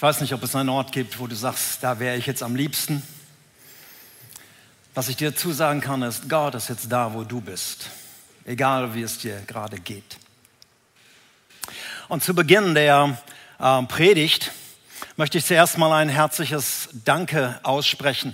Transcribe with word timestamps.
Ich 0.00 0.02
weiß 0.02 0.22
nicht, 0.22 0.32
ob 0.32 0.42
es 0.42 0.56
einen 0.56 0.70
Ort 0.70 0.92
gibt, 0.92 1.18
wo 1.18 1.26
du 1.26 1.34
sagst, 1.34 1.82
da 1.82 1.98
wäre 1.98 2.16
ich 2.16 2.24
jetzt 2.24 2.42
am 2.42 2.56
liebsten. 2.56 3.02
Was 4.94 5.10
ich 5.10 5.16
dir 5.16 5.36
zusagen 5.36 5.82
kann, 5.82 6.00
ist, 6.00 6.26
Gott 6.26 6.54
ist 6.54 6.70
jetzt 6.70 6.90
da, 6.90 7.12
wo 7.12 7.22
du 7.22 7.42
bist, 7.42 7.90
egal 8.46 8.94
wie 8.94 9.02
es 9.02 9.18
dir 9.18 9.42
gerade 9.46 9.78
geht. 9.78 10.16
Und 12.08 12.24
zu 12.24 12.34
Beginn 12.34 12.74
der 12.74 13.18
äh, 13.58 13.82
Predigt 13.82 14.52
möchte 15.18 15.36
ich 15.36 15.44
zuerst 15.44 15.76
mal 15.76 15.92
ein 15.92 16.08
herzliches 16.08 16.88
Danke 17.04 17.60
aussprechen. 17.62 18.32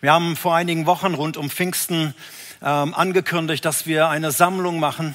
Wir 0.00 0.12
haben 0.12 0.34
vor 0.34 0.56
einigen 0.56 0.84
Wochen 0.86 1.14
rund 1.14 1.36
um 1.36 1.48
Pfingsten 1.48 2.12
ähm, 2.60 2.92
angekündigt, 2.92 3.64
dass 3.64 3.86
wir 3.86 4.08
eine 4.08 4.32
Sammlung 4.32 4.80
machen 4.80 5.14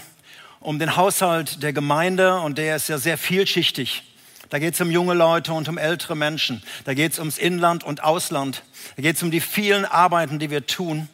um 0.62 0.80
den 0.80 0.96
Haushalt 0.96 1.62
der 1.62 1.74
Gemeinde 1.74 2.40
und 2.40 2.58
der 2.58 2.78
ist 2.78 2.88
ja 2.88 2.98
sehr 2.98 3.18
vielschichtig. 3.18 4.04
Da 4.52 4.60
geht 4.60 4.74
es 4.74 4.82
um 4.82 4.92
junge 4.92 5.14
Leute 5.14 5.54
und 5.54 5.70
um 5.70 5.78
ältere 5.78 6.14
Menschen. 6.14 6.62
Da 6.84 6.94
geht 6.94 7.14
es 7.14 7.20
ums 7.20 7.38
Inland 7.38 7.86
und 7.86 8.04
Ausland. 8.04 8.64
Da 8.98 9.02
geht 9.02 9.16
es 9.16 9.24
um 9.24 9.32
die 9.32 9.40
vielen 9.40 9.86
Arbeiten, 9.86 10.40
die 10.40 10.50
wir 10.50 10.68
tun. 10.68 11.08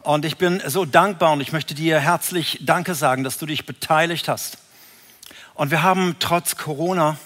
Und 0.00 0.24
ich 0.24 0.36
bin 0.36 0.60
so 0.66 0.84
dankbar 0.84 1.32
und 1.32 1.40
ich 1.40 1.52
möchte 1.52 1.76
dir 1.76 2.00
herzlich 2.00 2.58
Danke 2.62 2.96
sagen, 2.96 3.22
dass 3.22 3.38
du 3.38 3.46
dich 3.46 3.66
beteiligt 3.66 4.26
hast. 4.26 4.58
Und 5.54 5.70
wir 5.70 5.84
haben 5.84 6.16
trotz 6.18 6.56
Corona 6.56 7.16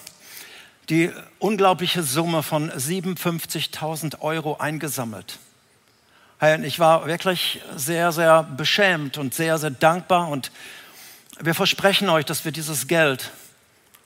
die 0.89 1.09
unglaubliche 1.39 2.03
Summe 2.03 2.43
von 2.43 2.69
57.000 2.69 4.21
Euro 4.21 4.57
eingesammelt. 4.57 5.39
Ich 6.61 6.77
war 6.77 7.07
wirklich 7.07 7.61
sehr, 7.75 8.11
sehr 8.11 8.43
beschämt 8.43 9.17
und 9.17 9.33
sehr, 9.33 9.57
sehr 9.57 9.71
dankbar 9.71 10.27
und 10.27 10.51
wir 11.39 11.55
versprechen 11.55 12.09
euch, 12.09 12.25
dass 12.25 12.45
wir 12.45 12.51
dieses 12.51 12.87
Geld 12.87 13.31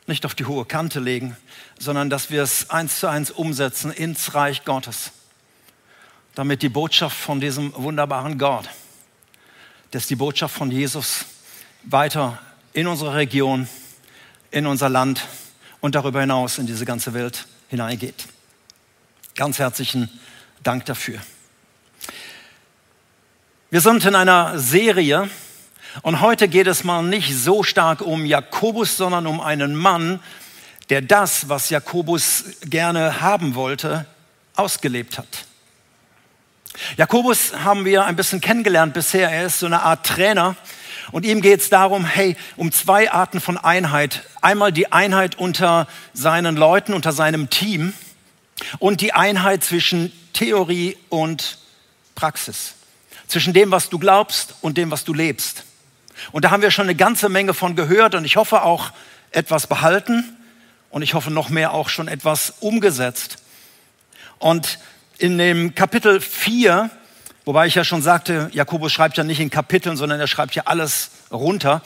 nicht 0.08 0.26
auf 0.26 0.36
die 0.36 0.46
hohe 0.46 0.66
Kante 0.66 1.00
legen, 1.00 1.36
sondern 1.80 2.10
dass 2.10 2.30
wir 2.30 2.44
es 2.44 2.70
eins 2.70 3.00
zu 3.00 3.08
eins 3.08 3.32
umsetzen 3.32 3.92
ins 3.92 4.36
Reich 4.36 4.66
Gottes, 4.66 5.12
damit 6.36 6.62
die 6.62 6.70
Botschaft 6.70 7.18
von 7.18 7.40
diesem 7.40 7.74
wunderbaren 7.76 8.38
Gott, 8.38 8.70
dass 9.92 10.08
die 10.08 10.16
Botschaft 10.16 10.56
von 10.56 10.72
Jesus 10.72 11.26
weiter 11.84 12.40
in 12.74 12.88
unsere 12.88 13.16
Region, 13.16 13.68
in 14.52 14.68
unser 14.68 14.90
Land 14.90 15.26
und 15.82 15.96
darüber 15.96 16.22
hinaus 16.22 16.58
in 16.58 16.68
diese 16.68 16.86
ganze 16.86 17.14
Welt 17.14 17.48
hineingeht. 17.70 18.28
Ganz 19.36 19.60
herzlichen 19.60 20.10
Dank 20.64 20.86
dafür. 20.86 21.20
Wir 23.70 23.82
sind 23.82 24.06
in 24.06 24.16
einer 24.16 24.58
Serie, 24.60 25.30
und 26.02 26.22
heute 26.22 26.48
geht 26.48 26.68
es 26.68 26.84
mal 26.84 27.04
nicht 27.04 27.36
so 27.36 27.64
stark 27.64 28.02
um 28.02 28.26
Jakobus, 28.26 28.98
sondern 28.98 29.28
um 29.28 29.40
einen 29.40 29.76
Mann, 29.76 30.20
der 30.90 31.02
das, 31.02 31.50
was 31.50 31.70
Jakobus 31.70 32.44
gerne 32.62 33.22
haben 33.22 33.56
wollte, 33.56 34.06
ausgelebt 34.56 35.18
hat. 35.18 35.46
Jakobus 36.98 37.54
haben 37.64 37.86
wir 37.86 38.06
ein 38.06 38.16
bisschen 38.16 38.42
kennengelernt 38.42 38.94
bisher. 38.94 39.30
Er 39.30 39.46
ist 39.46 39.60
so 39.60 39.66
eine 39.66 39.82
Art 39.82 40.06
Trainer. 40.06 40.56
Und 41.12 41.26
ihm 41.26 41.42
geht 41.42 41.62
es 41.62 41.70
darum, 41.70 42.06
hey, 42.06 42.36
um 42.58 42.72
zwei 42.72 43.12
Arten 43.12 43.40
von 43.40 43.58
Einheit. 43.58 44.24
Einmal 44.42 44.72
die 44.72 44.92
Einheit 44.92 45.38
unter 45.38 45.88
seinen 46.14 46.58
Leuten, 46.58 46.94
unter 46.94 47.12
seinem 47.12 47.50
Team 47.50 47.94
und 48.80 49.02
die 49.02 49.14
Einheit 49.14 49.64
zwischen 49.64 50.12
Theorie 50.34 50.98
und 51.10 51.60
Praxis. 52.16 52.74
Zwischen 53.28 53.54
dem, 53.54 53.72
was 53.72 53.90
du 53.90 54.00
glaubst 54.00 54.56
und 54.62 54.78
dem, 54.78 54.92
was 54.92 55.04
du 55.04 55.14
lebst. 55.14 55.64
Und 56.32 56.46
da 56.46 56.52
haben 56.52 56.62
wir 56.62 56.72
schon 56.72 56.86
eine 56.86 56.96
ganze 56.96 57.30
Menge 57.30 57.54
von 57.54 57.76
gehört 57.76 58.16
und 58.16 58.26
ich 58.26 58.36
hoffe 58.36 58.64
auch 58.64 58.92
etwas 59.32 59.68
behalten 59.68 60.38
und 60.90 61.02
ich 61.02 61.14
hoffe 61.14 61.32
noch 61.32 61.50
mehr 61.50 61.74
auch 61.74 61.90
schon 61.90 62.08
etwas 62.08 62.54
umgesetzt. 62.60 63.38
Und 64.40 64.80
in 65.18 65.38
dem 65.38 65.76
Kapitel 65.76 66.22
4, 66.22 66.90
wobei 67.46 67.68
ich 67.68 67.76
ja 67.76 67.84
schon 67.84 68.02
sagte, 68.02 68.50
Jakobus 68.54 68.92
schreibt 68.92 69.18
ja 69.18 69.24
nicht 69.24 69.40
in 69.40 69.50
Kapiteln, 69.50 69.98
sondern 69.98 70.20
er 70.20 70.28
schreibt 70.28 70.56
ja 70.56 70.64
alles 70.66 71.12
runter. 71.32 71.82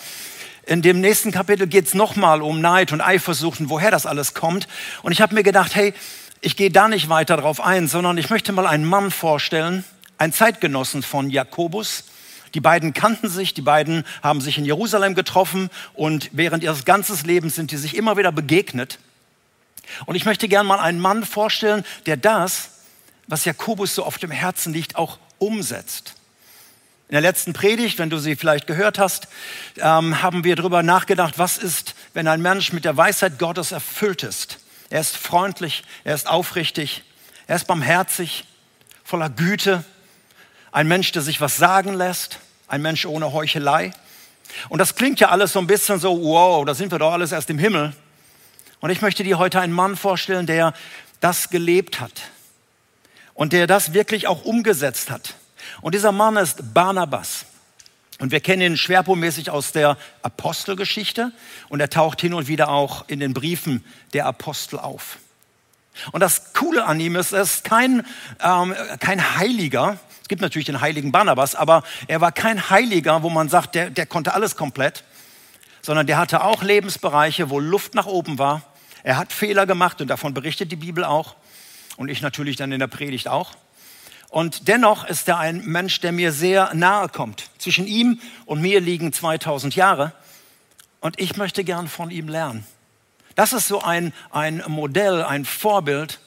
In 0.66 0.82
dem 0.82 1.02
nächsten 1.02 1.32
Kapitel 1.32 1.68
geht 1.68 1.88
es 1.88 1.94
nochmal 1.94 2.42
um 2.42 2.62
Neid 2.62 2.92
und 2.92 3.02
Eifersucht 3.02 3.60
und 3.60 3.70
woher 3.70 3.92
das 3.92 4.06
alles 4.06 4.34
kommt. 4.34 4.68
Und 5.02 5.12
ich 5.12 5.22
habe 5.22 5.34
mir 5.34 5.44
gedacht, 5.44 5.74
hey, 5.76 5.94
ich 6.42 6.56
gehe 6.56 6.72
da 6.72 6.88
nicht 6.88 7.10
weiter 7.10 7.38
drauf 7.38 7.62
ein, 7.62 7.88
sondern 7.88 8.18
ich 8.18 8.30
möchte 8.30 8.52
mal 8.52 8.68
einen 8.68 8.86
Mann 8.86 9.12
vorstellen, 9.12 9.84
einen 10.18 10.34
Zeitgenossen 10.34 11.02
von 11.02 11.30
Jakobus, 11.30 12.04
die 12.54 12.62
beiden 12.62 12.94
kannten 12.94 13.30
sich, 13.30 13.54
die 13.54 13.62
beiden 13.62 14.04
haben 14.22 14.42
sich 14.42 14.58
in 14.58 14.66
Jerusalem 14.66 15.16
getroffen 15.16 15.70
und 15.94 16.30
während 16.34 16.64
ihres 16.64 16.86
ganzen 16.86 17.18
Lebens 17.26 17.56
sind 17.56 17.72
die 17.72 17.78
sich 17.78 17.96
immer 17.96 18.18
wieder 18.18 18.32
begegnet. 18.32 19.00
Und 20.06 20.16
ich 20.16 20.26
möchte 20.26 20.48
gern 20.48 20.66
mal 20.66 20.80
einen 20.80 21.00
Mann 21.00 21.26
vorstellen, 21.26 21.84
der 22.06 22.18
das, 22.18 22.70
was 23.28 23.46
Jakobus 23.46 23.96
so 23.96 24.04
auf 24.04 24.18
dem 24.18 24.32
Herzen 24.32 24.74
liegt, 24.74 24.96
auch 24.96 25.18
umsetzt. 25.38 26.16
In 27.08 27.14
der 27.14 27.22
letzten 27.22 27.54
Predigt, 27.54 27.98
wenn 27.98 28.12
du 28.12 28.20
sie 28.20 28.36
vielleicht 28.36 28.68
gehört 28.68 29.00
hast, 29.00 29.28
ähm, 29.78 30.22
haben 30.22 30.44
wir 30.44 30.56
darüber 30.56 30.84
nachgedacht, 30.84 31.40
was 31.40 31.58
ist, 31.58 31.96
wenn 32.14 32.28
ein 32.28 32.42
Mensch 32.42 32.72
mit 32.72 32.86
der 32.86 32.98
Weisheit 32.98 33.40
Gottes 33.40 33.72
erfüllt 33.72 34.22
ist. 34.22 34.60
Er 34.92 35.02
ist 35.02 35.18
freundlich, 35.18 35.84
er 36.04 36.14
ist 36.14 36.28
aufrichtig, 36.28 37.04
er 37.48 37.56
ist 37.56 37.66
barmherzig, 37.66 38.46
voller 39.04 39.30
Güte, 39.30 39.84
ein 40.72 40.88
Mensch, 40.88 41.12
der 41.12 41.22
sich 41.22 41.42
was 41.42 41.58
sagen 41.58 41.94
lässt, 41.94 42.40
ein 42.68 42.82
Mensch 42.82 43.06
ohne 43.06 43.34
Heuchelei. 43.34 43.92
Und 44.70 44.80
das 44.80 44.96
klingt 44.96 45.20
ja 45.20 45.30
alles 45.30 45.54
so 45.54 45.60
ein 45.60 45.68
bisschen 45.68 46.00
so, 46.00 46.22
wow, 46.22 46.66
da 46.66 46.74
sind 46.74 46.92
wir 46.92 47.00
doch 47.00 47.12
alles 47.12 47.32
erst 47.32 47.50
im 47.50 47.60
Himmel. 47.60 47.94
Und 48.80 48.90
ich 48.90 49.02
möchte 49.02 49.24
dir 49.24 49.38
heute 49.38 49.60
einen 49.60 49.74
Mann 49.74 49.96
vorstellen, 49.96 50.46
der 50.46 50.74
das 51.20 51.50
gelebt 51.50 52.00
hat 52.00 52.14
und 53.34 53.54
der 53.54 53.68
das 53.68 53.94
wirklich 53.94 54.28
auch 54.28 54.46
umgesetzt 54.46 55.12
hat. 55.12 55.36
Und 55.82 55.96
dieser 55.96 56.12
Mann 56.12 56.38
ist 56.38 56.74
Barnabas. 56.74 57.46
Und 58.20 58.32
wir 58.32 58.42
kennen 58.42 58.62
ihn 58.62 58.78
schwerpunktmäßig 58.78 59.50
aus 59.50 59.72
der 59.72 59.98
Apostelgeschichte 60.24 61.32
und 61.70 61.80
er 61.80 61.90
taucht 61.90 62.20
hin 62.20 62.34
und 62.34 62.48
wieder 62.48 62.70
auch 62.70 63.08
in 63.08 63.20
den 63.22 63.34
Briefen 63.34 63.84
der 64.14 64.26
Apostel 64.26 64.78
auf. 64.78 65.20
Und 66.12 66.22
das 66.22 66.54
Coole 66.54 66.86
an 66.86 67.00
ihm 67.00 67.16
ist, 67.16 67.34
er 67.34 67.42
ist 67.42 67.64
kein, 67.64 68.06
ähm, 68.42 68.76
kein 69.00 69.38
Heiliger, 69.38 70.00
gibt 70.30 70.42
natürlich 70.42 70.68
den 70.68 70.80
heiligen 70.80 71.12
Barnabas, 71.12 71.56
aber 71.56 71.84
er 72.08 72.22
war 72.22 72.32
kein 72.32 72.70
Heiliger, 72.70 73.24
wo 73.24 73.30
man 73.30 73.50
sagt, 73.50 73.76
der, 73.76 73.90
der 73.90 74.06
konnte 74.06 74.34
alles 74.34 74.56
komplett, 74.56 75.04
sondern 75.82 76.08
der 76.08 76.18
hatte 76.18 76.44
auch 76.44 76.64
Lebensbereiche, 76.64 77.50
wo 77.50 77.60
Luft 77.60 77.96
nach 77.96 78.06
oben 78.06 78.38
war. 78.38 78.62
Er 79.04 79.18
hat 79.18 79.34
Fehler 79.34 79.66
gemacht 79.66 80.00
und 80.02 80.08
davon 80.08 80.34
berichtet 80.34 80.72
die 80.72 80.76
Bibel 80.76 81.04
auch 81.04 81.36
und 81.98 82.10
ich 82.10 82.22
natürlich 82.22 82.56
dann 82.56 82.72
in 82.72 82.80
der 82.80 82.88
Predigt 82.88 83.28
auch. 83.28 83.52
Und 84.30 84.68
dennoch 84.68 85.06
ist 85.06 85.28
er 85.28 85.40
ein 85.40 85.66
Mensch, 85.66 86.00
der 86.02 86.12
mir 86.12 86.32
sehr 86.32 86.74
nahe 86.76 87.10
kommt. 87.10 87.50
Zwischen 87.58 87.88
ihm 87.88 88.20
und 88.46 88.62
mir 88.62 88.80
liegen 88.80 89.12
2000 89.12 89.76
Jahre 89.76 90.14
und 91.00 91.20
ich 91.20 91.36
möchte 91.38 91.64
gern 91.64 91.88
von 91.88 92.12
ihm 92.12 92.28
lernen. 92.28 92.66
Das 93.40 93.54
ist 93.54 93.70
so 93.70 93.82
ein, 93.82 94.12
ein 94.32 94.62
Modell, 94.68 95.24
ein 95.24 95.46
Vorbild, 95.46 96.20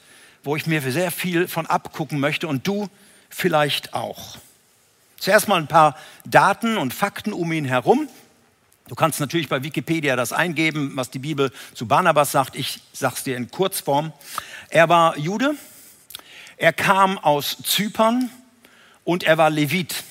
wo 0.43 0.55
ich 0.55 0.65
mir 0.65 0.81
sehr 0.81 1.11
viel 1.11 1.47
von 1.47 1.67
abgucken 1.67 2.19
möchte 2.19 2.47
und 2.47 2.65
du 2.65 2.89
vielleicht 3.29 3.93
auch. 3.93 4.37
Zuerst 5.19 5.47
mal 5.47 5.57
ein 5.57 5.67
paar 5.67 5.95
Daten 6.25 6.75
und 6.75 6.91
Fakten 6.91 7.31
um 7.31 7.51
ihn 7.51 7.65
herum. 7.65 8.09
Du 8.87 8.95
kannst 8.95 9.19
natürlich 9.19 9.47
bei 9.47 9.61
Wikipedia 9.61 10.15
das 10.15 10.33
eingeben, 10.33 10.93
was 10.95 11.11
die 11.11 11.19
Bibel 11.19 11.51
zu 11.75 11.85
Barnabas 11.87 12.31
sagt. 12.31 12.55
Ich 12.55 12.81
sage 12.93 13.13
es 13.15 13.23
dir 13.23 13.37
in 13.37 13.51
Kurzform. 13.51 14.11
Er 14.69 14.89
war 14.89 15.15
Jude, 15.15 15.53
er 16.57 16.73
kam 16.73 17.19
aus 17.19 17.57
Zypern 17.63 18.31
und 19.03 19.21
er 19.21 19.37
war 19.37 19.51
Levit. 19.51 20.03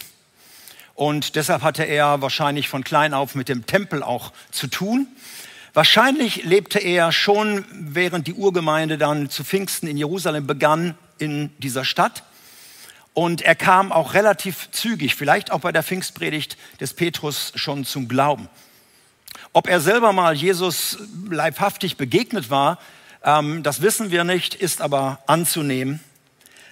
Und 0.94 1.34
deshalb 1.34 1.62
hatte 1.62 1.82
er 1.82 2.22
wahrscheinlich 2.22 2.68
von 2.68 2.84
klein 2.84 3.12
auf 3.12 3.34
mit 3.34 3.48
dem 3.48 3.66
Tempel 3.66 4.04
auch 4.04 4.32
zu 4.52 4.68
tun. 4.68 5.08
Wahrscheinlich 5.74 6.44
lebte 6.44 6.78
er 6.78 7.12
schon, 7.12 7.64
während 7.72 8.26
die 8.26 8.34
Urgemeinde 8.34 8.98
dann 8.98 9.30
zu 9.30 9.42
Pfingsten 9.42 9.86
in 9.86 9.96
Jerusalem 9.96 10.46
begann, 10.46 10.96
in 11.16 11.50
dieser 11.58 11.86
Stadt. 11.86 12.24
Und 13.14 13.40
er 13.40 13.54
kam 13.54 13.90
auch 13.90 14.12
relativ 14.12 14.70
zügig, 14.70 15.14
vielleicht 15.14 15.50
auch 15.50 15.60
bei 15.60 15.72
der 15.72 15.82
Pfingstpredigt 15.82 16.58
des 16.80 16.92
Petrus 16.92 17.52
schon 17.54 17.86
zum 17.86 18.06
Glauben. 18.06 18.50
Ob 19.54 19.66
er 19.66 19.80
selber 19.80 20.12
mal 20.12 20.34
Jesus 20.34 20.98
leibhaftig 21.30 21.96
begegnet 21.96 22.50
war, 22.50 22.78
ähm, 23.24 23.62
das 23.62 23.80
wissen 23.80 24.10
wir 24.10 24.24
nicht, 24.24 24.54
ist 24.54 24.82
aber 24.82 25.20
anzunehmen. 25.26 26.00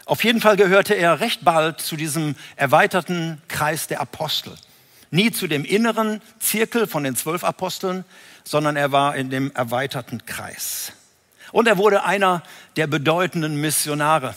Auf 0.04 0.24
jeden 0.24 0.40
Fall 0.40 0.56
gehörte 0.56 0.94
er 0.94 1.20
recht 1.20 1.42
bald 1.42 1.80
zu 1.80 1.96
diesem 1.96 2.34
erweiterten 2.56 3.40
Kreis 3.48 3.86
der 3.86 4.00
Apostel. 4.00 4.54
Nie 5.10 5.32
zu 5.32 5.46
dem 5.46 5.64
inneren 5.64 6.20
Zirkel 6.38 6.86
von 6.86 7.04
den 7.04 7.16
zwölf 7.16 7.44
Aposteln, 7.44 8.04
sondern 8.44 8.76
er 8.76 8.92
war 8.92 9.16
in 9.16 9.30
dem 9.30 9.50
erweiterten 9.54 10.24
Kreis. 10.26 10.92
Und 11.52 11.66
er 11.66 11.78
wurde 11.78 12.04
einer 12.04 12.42
der 12.76 12.86
bedeutenden 12.86 13.60
Missionare. 13.60 14.34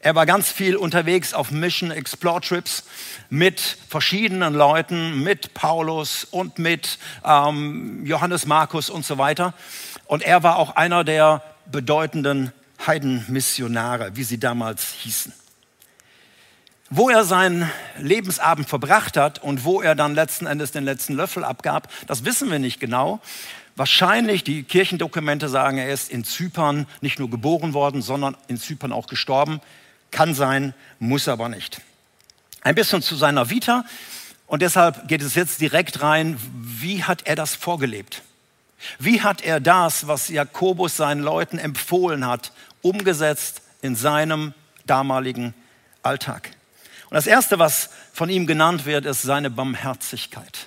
Er 0.00 0.14
war 0.14 0.26
ganz 0.26 0.52
viel 0.52 0.76
unterwegs 0.76 1.34
auf 1.34 1.50
Mission 1.50 1.90
Explore 1.90 2.40
Trips 2.40 2.84
mit 3.30 3.60
verschiedenen 3.88 4.54
Leuten, 4.54 5.24
mit 5.24 5.54
Paulus 5.54 6.22
und 6.24 6.60
mit 6.60 6.98
ähm, 7.24 8.06
Johannes 8.06 8.46
Markus 8.46 8.90
und 8.90 9.04
so 9.04 9.18
weiter. 9.18 9.54
Und 10.06 10.22
er 10.22 10.44
war 10.44 10.56
auch 10.56 10.76
einer 10.76 11.02
der 11.02 11.42
bedeutenden 11.66 12.52
Heidenmissionare, 12.86 14.14
wie 14.14 14.22
sie 14.22 14.38
damals 14.38 14.92
hießen. 14.92 15.32
Wo 16.90 17.10
er 17.10 17.24
seinen 17.24 17.70
Lebensabend 17.98 18.68
verbracht 18.68 19.16
hat 19.18 19.42
und 19.42 19.64
wo 19.64 19.82
er 19.82 19.94
dann 19.94 20.14
letzten 20.14 20.46
Endes 20.46 20.72
den 20.72 20.84
letzten 20.84 21.14
Löffel 21.14 21.44
abgab, 21.44 21.88
das 22.06 22.24
wissen 22.24 22.50
wir 22.50 22.58
nicht 22.58 22.80
genau. 22.80 23.20
Wahrscheinlich, 23.76 24.42
die 24.42 24.62
Kirchendokumente 24.62 25.48
sagen, 25.48 25.78
er 25.78 25.92
ist 25.92 26.10
in 26.10 26.24
Zypern 26.24 26.86
nicht 27.00 27.18
nur 27.18 27.30
geboren 27.30 27.74
worden, 27.74 28.00
sondern 28.00 28.36
in 28.48 28.58
Zypern 28.58 28.92
auch 28.92 29.06
gestorben. 29.06 29.60
Kann 30.10 30.34
sein, 30.34 30.72
muss 30.98 31.28
aber 31.28 31.50
nicht. 31.50 31.82
Ein 32.62 32.74
bisschen 32.74 33.02
zu 33.02 33.16
seiner 33.16 33.50
Vita 33.50 33.84
und 34.46 34.62
deshalb 34.62 35.08
geht 35.08 35.22
es 35.22 35.34
jetzt 35.34 35.60
direkt 35.60 36.02
rein, 36.02 36.38
wie 36.54 37.04
hat 37.04 37.26
er 37.26 37.36
das 37.36 37.54
vorgelebt? 37.54 38.22
Wie 38.98 39.20
hat 39.20 39.42
er 39.42 39.60
das, 39.60 40.06
was 40.06 40.28
Jakobus 40.28 40.96
seinen 40.96 41.22
Leuten 41.22 41.58
empfohlen 41.58 42.26
hat, 42.26 42.52
umgesetzt 42.80 43.60
in 43.82 43.94
seinem 43.94 44.54
damaligen 44.86 45.52
Alltag? 46.02 46.50
Und 47.10 47.14
das 47.14 47.26
Erste, 47.26 47.58
was 47.58 47.90
von 48.12 48.28
ihm 48.28 48.46
genannt 48.46 48.84
wird, 48.84 49.06
ist 49.06 49.22
seine 49.22 49.50
Barmherzigkeit. 49.50 50.66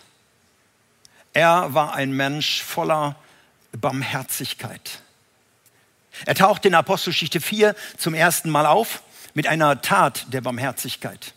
Er 1.33 1.73
war 1.73 1.93
ein 1.93 2.11
Mensch 2.11 2.63
voller 2.63 3.15
Barmherzigkeit. 3.71 5.01
Er 6.25 6.35
taucht 6.35 6.65
in 6.65 6.75
Apostelgeschichte 6.75 7.39
4 7.39 7.75
zum 7.97 8.13
ersten 8.13 8.49
Mal 8.49 8.65
auf 8.65 9.01
mit 9.33 9.47
einer 9.47 9.81
Tat 9.81 10.33
der 10.33 10.41
Barmherzigkeit. 10.41 11.33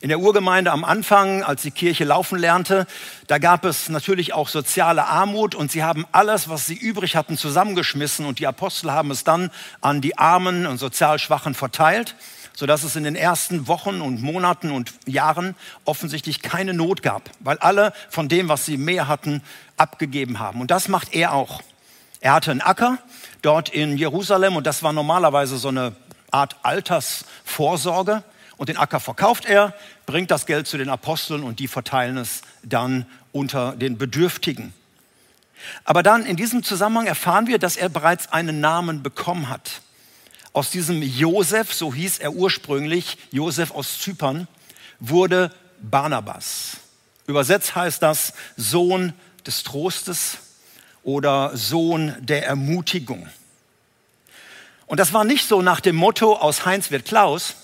In 0.00 0.08
der 0.08 0.18
Urgemeinde 0.18 0.72
am 0.72 0.84
Anfang, 0.84 1.44
als 1.44 1.62
die 1.62 1.70
Kirche 1.70 2.04
laufen 2.04 2.36
lernte, 2.36 2.86
da 3.28 3.38
gab 3.38 3.64
es 3.64 3.88
natürlich 3.88 4.32
auch 4.32 4.48
soziale 4.48 5.06
Armut 5.06 5.54
und 5.54 5.70
sie 5.70 5.84
haben 5.84 6.06
alles, 6.10 6.48
was 6.48 6.66
sie 6.66 6.74
übrig 6.74 7.14
hatten, 7.14 7.38
zusammengeschmissen 7.38 8.26
und 8.26 8.40
die 8.40 8.48
Apostel 8.48 8.90
haben 8.90 9.12
es 9.12 9.22
dann 9.22 9.50
an 9.80 10.00
die 10.00 10.18
Armen 10.18 10.66
und 10.66 10.78
sozial 10.78 11.20
Schwachen 11.20 11.54
verteilt, 11.54 12.16
sodass 12.54 12.82
es 12.82 12.96
in 12.96 13.04
den 13.04 13.16
ersten 13.16 13.66
Wochen 13.68 14.00
und 14.00 14.22
Monaten 14.22 14.70
und 14.70 14.92
Jahren 15.06 15.54
offensichtlich 15.84 16.42
keine 16.42 16.74
Not 16.74 17.02
gab, 17.02 17.30
weil 17.40 17.58
alle 17.58 17.92
von 18.10 18.28
dem, 18.28 18.48
was 18.48 18.66
sie 18.66 18.76
mehr 18.76 19.08
hatten, 19.08 19.42
abgegeben 19.76 20.38
haben. 20.38 20.60
Und 20.60 20.70
das 20.70 20.88
macht 20.88 21.14
er 21.14 21.32
auch. 21.32 21.62
Er 22.20 22.34
hatte 22.34 22.50
einen 22.50 22.60
Acker 22.60 22.98
dort 23.42 23.68
in 23.68 23.98
Jerusalem 23.98 24.56
und 24.56 24.66
das 24.66 24.82
war 24.82 24.92
normalerweise 24.92 25.56
so 25.56 25.68
eine 25.68 25.96
Art 26.30 26.56
Altersvorsorge 26.62 28.22
und 28.56 28.68
den 28.68 28.76
Acker 28.76 29.00
verkauft 29.00 29.44
er, 29.44 29.74
bringt 30.06 30.30
das 30.30 30.46
Geld 30.46 30.66
zu 30.66 30.78
den 30.78 30.88
Aposteln 30.88 31.42
und 31.42 31.58
die 31.58 31.68
verteilen 31.68 32.16
es 32.16 32.42
dann 32.62 33.06
unter 33.32 33.72
den 33.72 33.98
Bedürftigen. 33.98 34.72
Aber 35.84 36.02
dann 36.02 36.24
in 36.24 36.36
diesem 36.36 36.62
Zusammenhang 36.62 37.06
erfahren 37.06 37.46
wir, 37.46 37.58
dass 37.58 37.76
er 37.76 37.88
bereits 37.88 38.32
einen 38.32 38.60
Namen 38.60 39.02
bekommen 39.02 39.48
hat. 39.48 39.82
Aus 40.52 40.70
diesem 40.70 41.02
Josef, 41.02 41.72
so 41.72 41.94
hieß 41.94 42.18
er 42.18 42.34
ursprünglich, 42.34 43.16
Josef 43.30 43.70
aus 43.70 44.00
Zypern, 44.00 44.48
wurde 45.00 45.50
Barnabas. 45.80 46.76
Übersetzt 47.26 47.74
heißt 47.74 48.02
das 48.02 48.34
Sohn 48.56 49.14
des 49.46 49.62
Trostes 49.62 50.38
oder 51.02 51.56
Sohn 51.56 52.14
der 52.20 52.46
Ermutigung. 52.46 53.28
Und 54.86 55.00
das 55.00 55.14
war 55.14 55.24
nicht 55.24 55.48
so 55.48 55.62
nach 55.62 55.80
dem 55.80 55.96
Motto 55.96 56.36
aus 56.36 56.66
Heinz 56.66 56.90
wird 56.90 57.06
Klaus, 57.06 57.56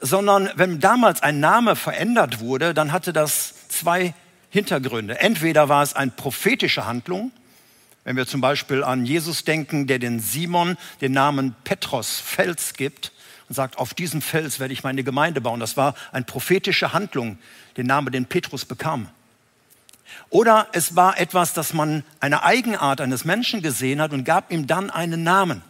sondern 0.00 0.50
wenn 0.56 0.80
damals 0.80 1.22
ein 1.22 1.38
Name 1.38 1.76
verändert 1.76 2.40
wurde, 2.40 2.74
dann 2.74 2.90
hatte 2.90 3.12
das 3.12 3.68
zwei 3.68 4.14
Hintergründe. 4.48 5.20
Entweder 5.20 5.68
war 5.68 5.82
es 5.82 5.94
eine 5.94 6.10
prophetische 6.10 6.86
Handlung, 6.86 7.30
wenn 8.04 8.16
wir 8.16 8.26
zum 8.26 8.40
Beispiel 8.40 8.82
an 8.82 9.04
Jesus 9.04 9.44
denken, 9.44 9.86
der 9.86 9.98
den 9.98 10.20
Simon 10.20 10.76
den 11.00 11.12
Namen 11.12 11.54
Petros, 11.64 12.18
Fels 12.18 12.74
gibt 12.74 13.12
und 13.48 13.54
sagt, 13.54 13.78
auf 13.78 13.94
diesem 13.94 14.22
Fels 14.22 14.58
werde 14.58 14.72
ich 14.72 14.82
meine 14.82 15.04
Gemeinde 15.04 15.40
bauen. 15.40 15.60
Das 15.60 15.76
war 15.76 15.94
eine 16.12 16.24
prophetische 16.24 16.92
Handlung, 16.92 17.38
den 17.76 17.86
Namen, 17.86 18.12
den 18.12 18.26
Petrus 18.26 18.64
bekam. 18.64 19.08
Oder 20.28 20.68
es 20.72 20.96
war 20.96 21.18
etwas, 21.18 21.52
dass 21.52 21.72
man 21.72 22.04
eine 22.20 22.42
Eigenart 22.42 23.00
eines 23.00 23.24
Menschen 23.24 23.62
gesehen 23.62 24.00
hat 24.00 24.12
und 24.12 24.24
gab 24.24 24.50
ihm 24.50 24.66
dann 24.66 24.90
einen 24.90 25.22
Namen, 25.22 25.62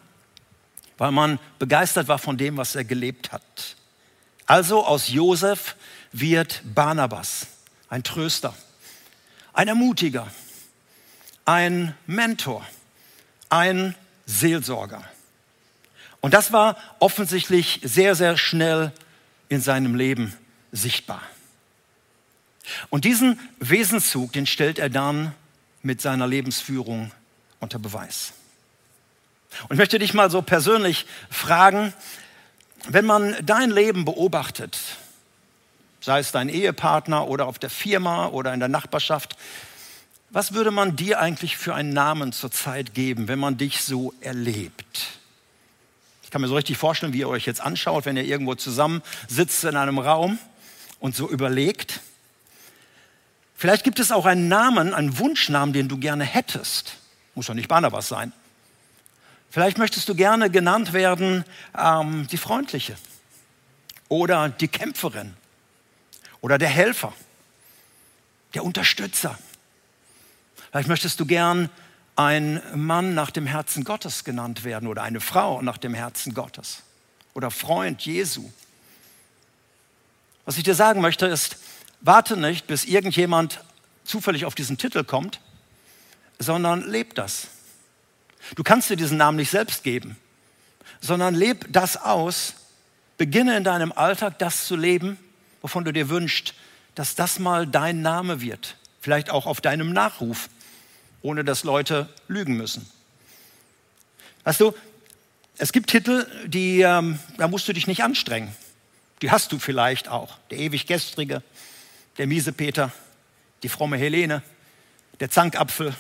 weil 0.98 1.12
man 1.12 1.38
begeistert 1.58 2.08
war 2.08 2.18
von 2.18 2.36
dem, 2.36 2.56
was 2.56 2.74
er 2.74 2.84
gelebt 2.84 3.32
hat. 3.32 3.76
Also 4.46 4.84
aus 4.84 5.08
Josef 5.08 5.76
wird 6.12 6.62
Barnabas, 6.74 7.46
ein 7.88 8.02
Tröster, 8.02 8.54
ein 9.52 9.68
Ermutiger, 9.68 10.28
ein 11.50 11.96
Mentor, 12.06 12.64
ein 13.48 13.96
Seelsorger. 14.24 15.02
Und 16.20 16.32
das 16.32 16.52
war 16.52 16.76
offensichtlich 17.00 17.80
sehr, 17.82 18.14
sehr 18.14 18.36
schnell 18.36 18.92
in 19.48 19.60
seinem 19.60 19.96
Leben 19.96 20.32
sichtbar. 20.70 21.20
Und 22.88 23.04
diesen 23.04 23.40
Wesenszug, 23.58 24.32
den 24.32 24.46
stellt 24.46 24.78
er 24.78 24.90
dann 24.90 25.34
mit 25.82 26.00
seiner 26.00 26.28
Lebensführung 26.28 27.10
unter 27.58 27.80
Beweis. 27.80 28.32
Und 29.62 29.72
ich 29.72 29.78
möchte 29.78 29.98
dich 29.98 30.14
mal 30.14 30.30
so 30.30 30.42
persönlich 30.42 31.04
fragen, 31.30 31.92
wenn 32.86 33.06
man 33.06 33.34
dein 33.44 33.72
Leben 33.72 34.04
beobachtet, 34.04 34.78
sei 36.00 36.20
es 36.20 36.30
dein 36.30 36.48
Ehepartner 36.48 37.26
oder 37.26 37.46
auf 37.46 37.58
der 37.58 37.70
Firma 37.70 38.28
oder 38.28 38.54
in 38.54 38.60
der 38.60 38.68
Nachbarschaft, 38.68 39.36
was 40.30 40.54
würde 40.54 40.70
man 40.70 40.96
dir 40.96 41.20
eigentlich 41.20 41.56
für 41.56 41.74
einen 41.74 41.92
Namen 41.92 42.32
zurzeit 42.32 42.94
geben, 42.94 43.28
wenn 43.28 43.38
man 43.38 43.56
dich 43.56 43.82
so 43.82 44.14
erlebt? 44.20 45.18
Ich 46.22 46.30
kann 46.30 46.40
mir 46.40 46.48
so 46.48 46.54
richtig 46.54 46.78
vorstellen, 46.78 47.12
wie 47.12 47.18
ihr 47.18 47.28
euch 47.28 47.46
jetzt 47.46 47.60
anschaut, 47.60 48.06
wenn 48.06 48.16
ihr 48.16 48.24
irgendwo 48.24 48.54
zusammen 48.54 49.02
sitzt 49.28 49.64
in 49.64 49.76
einem 49.76 49.98
Raum 49.98 50.38
und 51.00 51.16
so 51.16 51.28
überlegt. 51.28 52.00
Vielleicht 53.56 53.82
gibt 53.82 53.98
es 53.98 54.12
auch 54.12 54.26
einen 54.26 54.46
Namen, 54.46 54.94
einen 54.94 55.18
Wunschnamen, 55.18 55.72
den 55.72 55.88
du 55.88 55.98
gerne 55.98 56.24
hättest. 56.24 56.96
Muss 57.34 57.46
doch 57.46 57.54
nicht 57.54 57.68
Barnabas 57.68 58.08
sein. 58.08 58.32
Vielleicht 59.50 59.78
möchtest 59.78 60.08
du 60.08 60.14
gerne 60.14 60.48
genannt 60.48 60.92
werden 60.92 61.44
ähm, 61.76 62.28
die 62.28 62.36
Freundliche 62.36 62.96
oder 64.08 64.48
die 64.48 64.68
Kämpferin 64.68 65.34
oder 66.40 66.56
der 66.56 66.68
Helfer, 66.68 67.12
der 68.54 68.64
Unterstützer. 68.64 69.36
Vielleicht 70.70 70.88
möchtest 70.88 71.18
du 71.18 71.26
gern 71.26 71.68
ein 72.16 72.62
Mann 72.74 73.14
nach 73.14 73.30
dem 73.30 73.46
Herzen 73.46 73.84
Gottes 73.84 74.24
genannt 74.24 74.64
werden 74.64 74.88
oder 74.88 75.02
eine 75.02 75.20
Frau 75.20 75.62
nach 75.62 75.78
dem 75.78 75.94
Herzen 75.94 76.34
Gottes 76.34 76.82
oder 77.34 77.50
Freund 77.50 78.02
Jesu. 78.02 78.50
Was 80.44 80.58
ich 80.58 80.64
dir 80.64 80.74
sagen 80.74 81.00
möchte 81.00 81.26
ist, 81.26 81.56
warte 82.00 82.36
nicht, 82.36 82.66
bis 82.66 82.84
irgendjemand 82.84 83.60
zufällig 84.04 84.44
auf 84.44 84.54
diesen 84.54 84.78
Titel 84.78 85.04
kommt, 85.04 85.40
sondern 86.38 86.88
leb 86.88 87.14
das. 87.14 87.48
Du 88.54 88.62
kannst 88.62 88.90
dir 88.90 88.96
diesen 88.96 89.18
Namen 89.18 89.36
nicht 89.36 89.50
selbst 89.50 89.82
geben, 89.82 90.16
sondern 91.00 91.34
leb 91.34 91.66
das 91.72 91.96
aus. 91.96 92.54
Beginne 93.18 93.56
in 93.56 93.64
deinem 93.64 93.92
Alltag 93.92 94.38
das 94.38 94.66
zu 94.66 94.76
leben, 94.76 95.18
wovon 95.62 95.84
du 95.84 95.92
dir 95.92 96.08
wünschst, 96.08 96.54
dass 96.94 97.14
das 97.14 97.38
mal 97.38 97.66
dein 97.66 98.02
Name 98.02 98.40
wird. 98.40 98.76
Vielleicht 99.00 99.30
auch 99.30 99.46
auf 99.46 99.60
deinem 99.60 99.92
Nachruf, 99.92 100.48
ohne 101.22 101.44
dass 101.44 101.64
Leute 101.64 102.08
lügen 102.28 102.56
müssen. 102.56 102.88
Weißt 104.44 104.60
du, 104.60 104.74
es 105.58 105.72
gibt 105.72 105.90
Titel, 105.90 106.26
die, 106.46 106.80
ähm, 106.80 107.18
da 107.36 107.48
musst 107.48 107.68
du 107.68 107.72
dich 107.72 107.86
nicht 107.86 108.02
anstrengen. 108.02 108.54
Die 109.20 109.30
hast 109.30 109.52
du 109.52 109.58
vielleicht 109.58 110.08
auch. 110.08 110.38
Der 110.50 110.58
ewig 110.58 110.86
Gestrige, 110.86 111.42
der 112.16 112.26
miese 112.26 112.52
Peter, 112.52 112.92
die 113.62 113.68
fromme 113.68 113.98
Helene, 113.98 114.42
der 115.20 115.30
Zankapfel, 115.30 115.94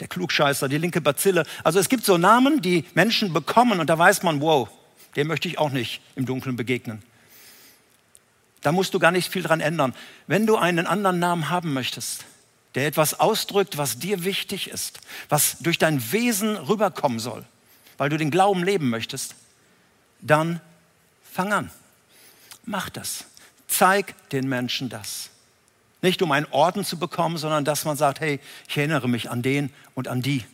der 0.00 0.08
Klugscheißer, 0.08 0.68
die 0.68 0.78
linke 0.78 1.00
Bazille. 1.00 1.44
Also 1.62 1.78
es 1.78 1.88
gibt 1.88 2.04
so 2.04 2.18
Namen, 2.18 2.60
die 2.60 2.84
Menschen 2.94 3.32
bekommen 3.32 3.80
und 3.80 3.88
da 3.88 3.98
weiß 3.98 4.22
man, 4.22 4.40
wow, 4.40 4.68
dem 5.16 5.28
möchte 5.28 5.48
ich 5.48 5.58
auch 5.58 5.70
nicht 5.70 6.00
im 6.16 6.26
Dunkeln 6.26 6.56
begegnen. 6.56 7.02
Da 8.60 8.72
musst 8.72 8.94
du 8.94 8.98
gar 8.98 9.10
nicht 9.10 9.30
viel 9.30 9.42
dran 9.42 9.60
ändern. 9.60 9.94
Wenn 10.26 10.46
du 10.46 10.56
einen 10.56 10.86
anderen 10.86 11.18
Namen 11.18 11.50
haben 11.50 11.72
möchtest, 11.72 12.24
der 12.74 12.86
etwas 12.86 13.20
ausdrückt, 13.20 13.78
was 13.78 13.98
dir 13.98 14.24
wichtig 14.24 14.68
ist, 14.68 15.00
was 15.28 15.58
durch 15.60 15.78
dein 15.78 16.12
Wesen 16.12 16.56
rüberkommen 16.56 17.18
soll, 17.18 17.44
weil 17.98 18.08
du 18.08 18.16
den 18.16 18.30
Glauben 18.30 18.64
leben 18.64 18.90
möchtest, 18.90 19.34
dann 20.20 20.60
fang 21.30 21.52
an. 21.52 21.70
Mach 22.64 22.88
das. 22.88 23.24
Zeig 23.68 24.14
den 24.30 24.48
Menschen 24.48 24.88
das. 24.88 25.30
Nicht 26.02 26.22
um 26.22 26.32
einen 26.32 26.46
Orden 26.50 26.84
zu 26.84 26.98
bekommen, 26.98 27.38
sondern 27.38 27.64
dass 27.64 27.84
man 27.84 27.96
sagt, 27.96 28.20
hey, 28.20 28.40
ich 28.68 28.76
erinnere 28.76 29.08
mich 29.08 29.30
an 29.30 29.42
den 29.42 29.72
und 29.94 30.08
an 30.08 30.22
die. 30.22 30.44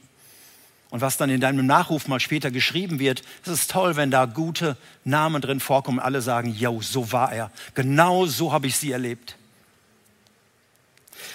Und 0.91 1.01
was 1.01 1.17
dann 1.17 1.31
in 1.31 1.41
deinem 1.41 1.67
Nachruf 1.67 2.09
mal 2.09 2.21
später 2.21 2.51
geschrieben 2.51 2.99
wird, 2.99 3.23
es 3.45 3.53
ist 3.53 3.71
toll, 3.71 3.97
wenn 3.97 4.11
da 4.11 4.27
gute 4.27 4.77
Namen 5.05 5.41
drin 5.41 5.61
vorkommen. 5.61 6.01
Alle 6.01 6.21
sagen, 6.21 6.53
yo, 6.53 6.81
so 6.83 7.13
war 7.13 7.33
er. 7.33 7.51
Genau 7.75 8.27
so 8.27 8.53
habe 8.53 8.67
ich 8.67 8.77
sie 8.77 8.91
erlebt. 8.91 9.37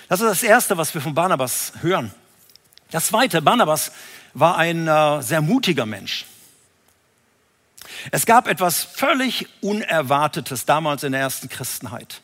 Das 0.10 0.22
ist 0.22 0.28
das 0.28 0.44
Erste, 0.44 0.78
was 0.78 0.94
wir 0.94 1.02
von 1.02 1.14
Barnabas 1.14 1.74
hören. 1.82 2.14
Das 2.92 3.08
Zweite, 3.08 3.42
Barnabas 3.42 3.92
war 4.34 4.58
ein 4.58 4.88
äh, 4.88 5.22
sehr 5.22 5.42
mutiger 5.42 5.86
Mensch. 5.86 6.26
Es 8.12 8.26
gab 8.26 8.48
etwas 8.48 8.84
völlig 8.84 9.48
Unerwartetes 9.62 10.66
damals 10.66 11.04
in 11.04 11.12
der 11.12 11.22
ersten 11.22 11.50
Christenheit, 11.50 12.22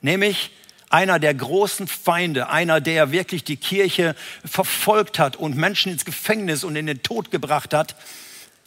nämlich 0.00 0.50
einer 0.90 1.18
der 1.18 1.34
großen 1.34 1.86
Feinde, 1.86 2.48
einer, 2.48 2.80
der 2.80 3.12
wirklich 3.12 3.44
die 3.44 3.56
Kirche 3.56 4.14
verfolgt 4.44 5.18
hat 5.18 5.36
und 5.36 5.56
Menschen 5.56 5.92
ins 5.92 6.04
Gefängnis 6.04 6.64
und 6.64 6.76
in 6.76 6.86
den 6.86 7.02
Tod 7.02 7.30
gebracht 7.30 7.74
hat, 7.74 7.94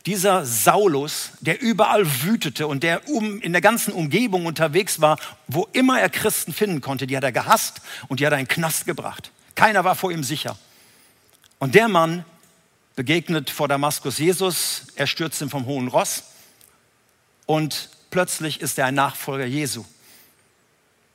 dieser 0.05 0.45
Saulus, 0.45 1.31
der 1.41 1.61
überall 1.61 2.23
wütete 2.23 2.67
und 2.67 2.83
der 2.83 3.07
um, 3.07 3.39
in 3.41 3.51
der 3.51 3.61
ganzen 3.61 3.93
Umgebung 3.93 4.45
unterwegs 4.45 4.99
war, 4.99 5.19
wo 5.47 5.67
immer 5.73 5.99
er 5.99 6.09
Christen 6.09 6.53
finden 6.53 6.81
konnte, 6.81 7.07
die 7.07 7.15
hat 7.15 7.23
er 7.23 7.31
gehasst 7.31 7.81
und 8.07 8.19
die 8.19 8.25
hat 8.25 8.33
er 8.33 8.39
in 8.39 8.45
den 8.45 8.53
Knast 8.53 8.85
gebracht. 8.85 9.31
Keiner 9.55 9.83
war 9.83 9.95
vor 9.95 10.11
ihm 10.11 10.23
sicher. 10.23 10.57
Und 11.59 11.75
der 11.75 11.87
Mann 11.87 12.25
begegnet 12.95 13.49
vor 13.49 13.67
Damaskus 13.67 14.17
Jesus, 14.17 14.87
er 14.95 15.07
stürzt 15.07 15.41
ihn 15.41 15.49
vom 15.49 15.65
hohen 15.65 15.87
Ross 15.87 16.23
und 17.45 17.89
plötzlich 18.09 18.61
ist 18.61 18.79
er 18.79 18.87
ein 18.87 18.95
Nachfolger 18.95 19.45
Jesu. 19.45 19.85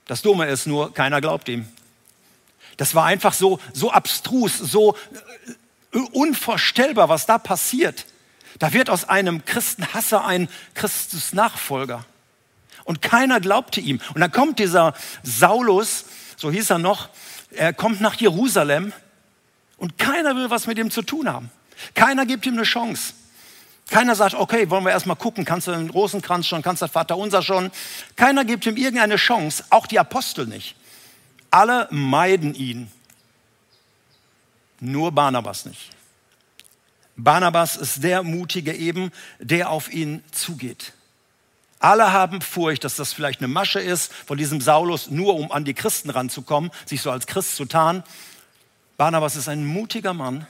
Das 0.06 0.22
Dumme 0.22 0.46
ist 0.46 0.66
nur, 0.66 0.94
keiner 0.94 1.20
glaubt 1.20 1.48
ihm. 1.48 1.66
Das 2.76 2.94
war 2.94 3.06
einfach 3.06 3.32
so, 3.32 3.58
so 3.72 3.90
abstrus, 3.90 4.56
so 4.56 4.96
äh, 5.92 5.98
unvorstellbar, 5.98 7.08
was 7.08 7.26
da 7.26 7.38
passiert. 7.38 8.06
Da 8.58 8.72
wird 8.72 8.90
aus 8.90 9.08
einem 9.08 9.44
Christenhasser 9.44 10.24
ein 10.24 10.48
Christusnachfolger. 10.74 12.04
Und 12.84 13.02
keiner 13.02 13.40
glaubte 13.40 13.80
ihm. 13.80 14.00
Und 14.14 14.20
dann 14.20 14.30
kommt 14.30 14.58
dieser 14.58 14.94
Saulus, 15.22 16.04
so 16.36 16.50
hieß 16.50 16.70
er 16.70 16.78
noch, 16.78 17.08
er 17.50 17.72
kommt 17.72 18.00
nach 18.00 18.14
Jerusalem 18.14 18.92
und 19.76 19.98
keiner 19.98 20.36
will 20.36 20.50
was 20.50 20.66
mit 20.66 20.78
ihm 20.78 20.90
zu 20.90 21.02
tun 21.02 21.28
haben. 21.30 21.50
Keiner 21.94 22.26
gibt 22.26 22.46
ihm 22.46 22.54
eine 22.54 22.62
Chance. 22.62 23.14
Keiner 23.88 24.14
sagt, 24.14 24.34
okay, 24.34 24.68
wollen 24.70 24.84
wir 24.84 24.90
erstmal 24.90 25.16
gucken, 25.16 25.44
kannst 25.44 25.68
du 25.68 25.72
den 25.72 25.90
Rosenkranz 25.90 26.46
schon, 26.46 26.62
kannst 26.62 26.82
du 26.82 26.86
das 26.86 26.92
Vaterunser 26.92 27.42
schon. 27.42 27.70
Keiner 28.16 28.44
gibt 28.44 28.66
ihm 28.66 28.76
irgendeine 28.76 29.16
Chance, 29.16 29.64
auch 29.70 29.86
die 29.86 29.98
Apostel 29.98 30.46
nicht. 30.46 30.74
Alle 31.50 31.86
meiden 31.90 32.54
ihn. 32.54 32.90
Nur 34.80 35.12
Barnabas 35.12 35.64
nicht. 35.64 35.95
Barnabas 37.16 37.76
ist 37.76 38.02
der 38.02 38.22
Mutige 38.22 38.74
eben, 38.74 39.10
der 39.38 39.70
auf 39.70 39.92
ihn 39.92 40.22
zugeht. 40.32 40.92
Alle 41.78 42.12
haben 42.12 42.40
Furcht, 42.40 42.84
dass 42.84 42.96
das 42.96 43.12
vielleicht 43.12 43.40
eine 43.40 43.48
Masche 43.48 43.80
ist 43.80 44.12
von 44.12 44.38
diesem 44.38 44.60
Saulus, 44.60 45.10
nur 45.10 45.34
um 45.34 45.52
an 45.52 45.64
die 45.64 45.74
Christen 45.74 46.10
ranzukommen, 46.10 46.70
sich 46.84 47.02
so 47.02 47.10
als 47.10 47.26
Christ 47.26 47.56
zu 47.56 47.66
tarnen. 47.66 48.02
Barnabas 48.96 49.36
ist 49.36 49.48
ein 49.48 49.66
mutiger 49.66 50.14
Mann. 50.14 50.46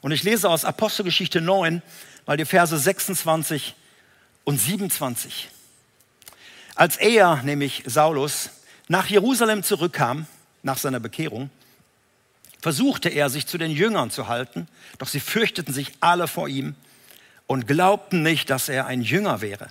Und 0.00 0.12
ich 0.12 0.22
lese 0.22 0.48
aus 0.48 0.64
Apostelgeschichte 0.64 1.40
9 1.40 1.82
mal 2.26 2.36
die 2.36 2.44
Verse 2.44 2.76
26 2.76 3.74
und 4.44 4.60
27. 4.60 5.50
Als 6.74 6.96
er, 6.96 7.42
nämlich 7.42 7.82
Saulus, 7.86 8.50
nach 8.86 9.06
Jerusalem 9.06 9.64
zurückkam, 9.64 10.26
nach 10.62 10.78
seiner 10.78 11.00
Bekehrung, 11.00 11.50
versuchte 12.60 13.08
er, 13.08 13.30
sich 13.30 13.46
zu 13.46 13.58
den 13.58 13.70
Jüngern 13.70 14.10
zu 14.10 14.28
halten, 14.28 14.68
doch 14.98 15.08
sie 15.08 15.20
fürchteten 15.20 15.72
sich 15.72 15.92
alle 16.00 16.26
vor 16.26 16.48
ihm 16.48 16.74
und 17.46 17.66
glaubten 17.66 18.22
nicht, 18.22 18.50
dass 18.50 18.68
er 18.68 18.86
ein 18.86 19.02
Jünger 19.02 19.40
wäre. 19.40 19.68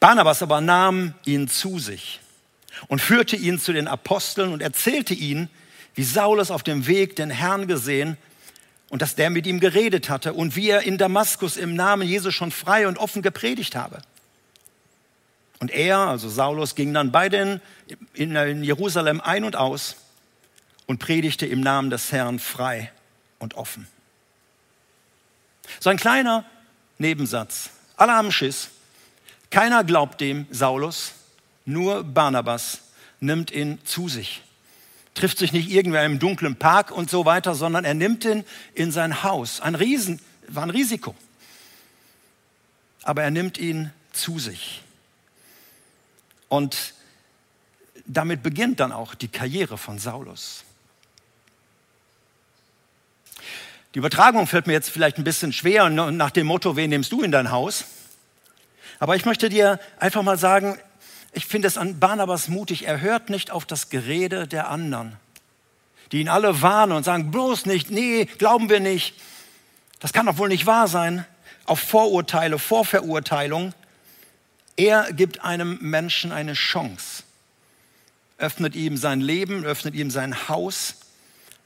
Barnabas 0.00 0.42
aber 0.42 0.60
nahm 0.60 1.14
ihn 1.24 1.48
zu 1.48 1.78
sich 1.78 2.20
und 2.88 3.00
führte 3.00 3.36
ihn 3.36 3.58
zu 3.58 3.72
den 3.72 3.88
Aposteln 3.88 4.52
und 4.52 4.62
erzählte 4.62 5.14
ihnen, 5.14 5.48
wie 5.94 6.04
Saulus 6.04 6.50
auf 6.50 6.62
dem 6.62 6.86
Weg 6.86 7.16
den 7.16 7.30
Herrn 7.30 7.66
gesehen 7.66 8.16
und 8.88 9.02
dass 9.02 9.16
der 9.16 9.30
mit 9.30 9.46
ihm 9.46 9.60
geredet 9.60 10.08
hatte 10.08 10.32
und 10.32 10.56
wie 10.56 10.68
er 10.68 10.82
in 10.82 10.98
Damaskus 10.98 11.56
im 11.56 11.74
Namen 11.74 12.06
Jesus 12.06 12.34
schon 12.34 12.50
frei 12.50 12.86
und 12.86 12.98
offen 12.98 13.22
gepredigt 13.22 13.74
habe. 13.74 14.00
Und 15.60 15.70
er, 15.70 15.98
also 15.98 16.28
Saulus, 16.28 16.74
ging 16.74 16.92
dann 16.94 17.10
bei 17.10 17.28
den 17.28 17.60
in 18.12 18.62
Jerusalem 18.62 19.20
ein 19.20 19.44
und 19.44 19.56
aus 19.56 19.96
und 20.86 20.98
predigte 20.98 21.46
im 21.46 21.60
Namen 21.60 21.90
des 21.90 22.12
Herrn 22.12 22.38
frei 22.38 22.92
und 23.38 23.54
offen. 23.54 23.86
So 25.80 25.90
ein 25.90 25.96
kleiner 25.96 26.44
Nebensatz. 26.98 27.70
Alle 27.96 28.12
haben 28.12 28.32
Schiss. 28.32 28.70
Keiner 29.50 29.84
glaubt 29.84 30.20
dem 30.20 30.46
Saulus, 30.50 31.12
nur 31.64 32.04
Barnabas 32.04 32.80
nimmt 33.20 33.50
ihn 33.50 33.78
zu 33.84 34.08
sich. 34.08 34.42
Trifft 35.14 35.38
sich 35.38 35.52
nicht 35.52 35.70
irgendwer 35.70 36.04
im 36.04 36.18
dunklen 36.18 36.56
Park 36.56 36.90
und 36.90 37.08
so 37.08 37.24
weiter, 37.24 37.54
sondern 37.54 37.84
er 37.84 37.94
nimmt 37.94 38.24
ihn 38.24 38.44
in 38.74 38.90
sein 38.90 39.22
Haus. 39.22 39.60
Ein 39.60 39.76
Riesen, 39.76 40.20
war 40.48 40.64
ein 40.64 40.70
Risiko. 40.70 41.14
Aber 43.02 43.22
er 43.22 43.30
nimmt 43.30 43.58
ihn 43.58 43.92
zu 44.12 44.38
sich. 44.38 44.82
Und 46.48 46.94
damit 48.06 48.42
beginnt 48.42 48.80
dann 48.80 48.92
auch 48.92 49.14
die 49.14 49.28
Karriere 49.28 49.78
von 49.78 49.98
Saulus. 49.98 50.64
Die 53.94 54.00
Übertragung 54.00 54.48
fällt 54.48 54.66
mir 54.66 54.72
jetzt 54.72 54.90
vielleicht 54.90 55.18
ein 55.18 55.24
bisschen 55.24 55.52
schwer 55.52 55.88
nach 55.88 56.32
dem 56.32 56.48
Motto, 56.48 56.74
wen 56.74 56.90
nimmst 56.90 57.12
du 57.12 57.22
in 57.22 57.30
dein 57.30 57.52
Haus? 57.52 57.84
Aber 58.98 59.14
ich 59.14 59.24
möchte 59.24 59.48
dir 59.48 59.78
einfach 60.00 60.22
mal 60.22 60.36
sagen, 60.36 60.76
ich 61.32 61.46
finde 61.46 61.68
es 61.68 61.78
an 61.78 62.00
Barnabas 62.00 62.48
mutig, 62.48 62.86
er 62.86 63.00
hört 63.00 63.30
nicht 63.30 63.52
auf 63.52 63.66
das 63.66 63.90
Gerede 63.90 64.48
der 64.48 64.68
anderen, 64.68 65.16
die 66.10 66.20
ihn 66.20 66.28
alle 66.28 66.60
warnen 66.60 66.92
und 66.92 67.04
sagen, 67.04 67.30
bloß 67.30 67.66
nicht, 67.66 67.90
nee, 67.90 68.24
glauben 68.24 68.68
wir 68.68 68.80
nicht. 68.80 69.14
Das 70.00 70.12
kann 70.12 70.26
doch 70.26 70.38
wohl 70.38 70.48
nicht 70.48 70.66
wahr 70.66 70.88
sein. 70.88 71.24
Auf 71.64 71.78
Vorurteile, 71.78 72.58
Vorverurteilung. 72.58 73.74
Er 74.76 75.12
gibt 75.12 75.44
einem 75.44 75.78
Menschen 75.80 76.32
eine 76.32 76.54
Chance, 76.54 77.22
öffnet 78.38 78.74
ihm 78.74 78.96
sein 78.96 79.20
Leben, 79.20 79.64
öffnet 79.64 79.94
ihm 79.94 80.10
sein 80.10 80.48
Haus 80.48 80.96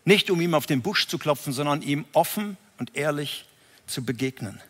nicht 0.08 0.30
um 0.30 0.40
ihm 0.40 0.54
auf 0.54 0.66
den 0.66 0.82
Busch 0.82 1.06
zu 1.06 1.18
klopfen, 1.18 1.52
sondern 1.52 1.82
ihm 1.82 2.04
offen 2.12 2.56
und 2.78 2.96
ehrlich 2.96 3.44
zu 3.86 4.04
begegnen. 4.04 4.60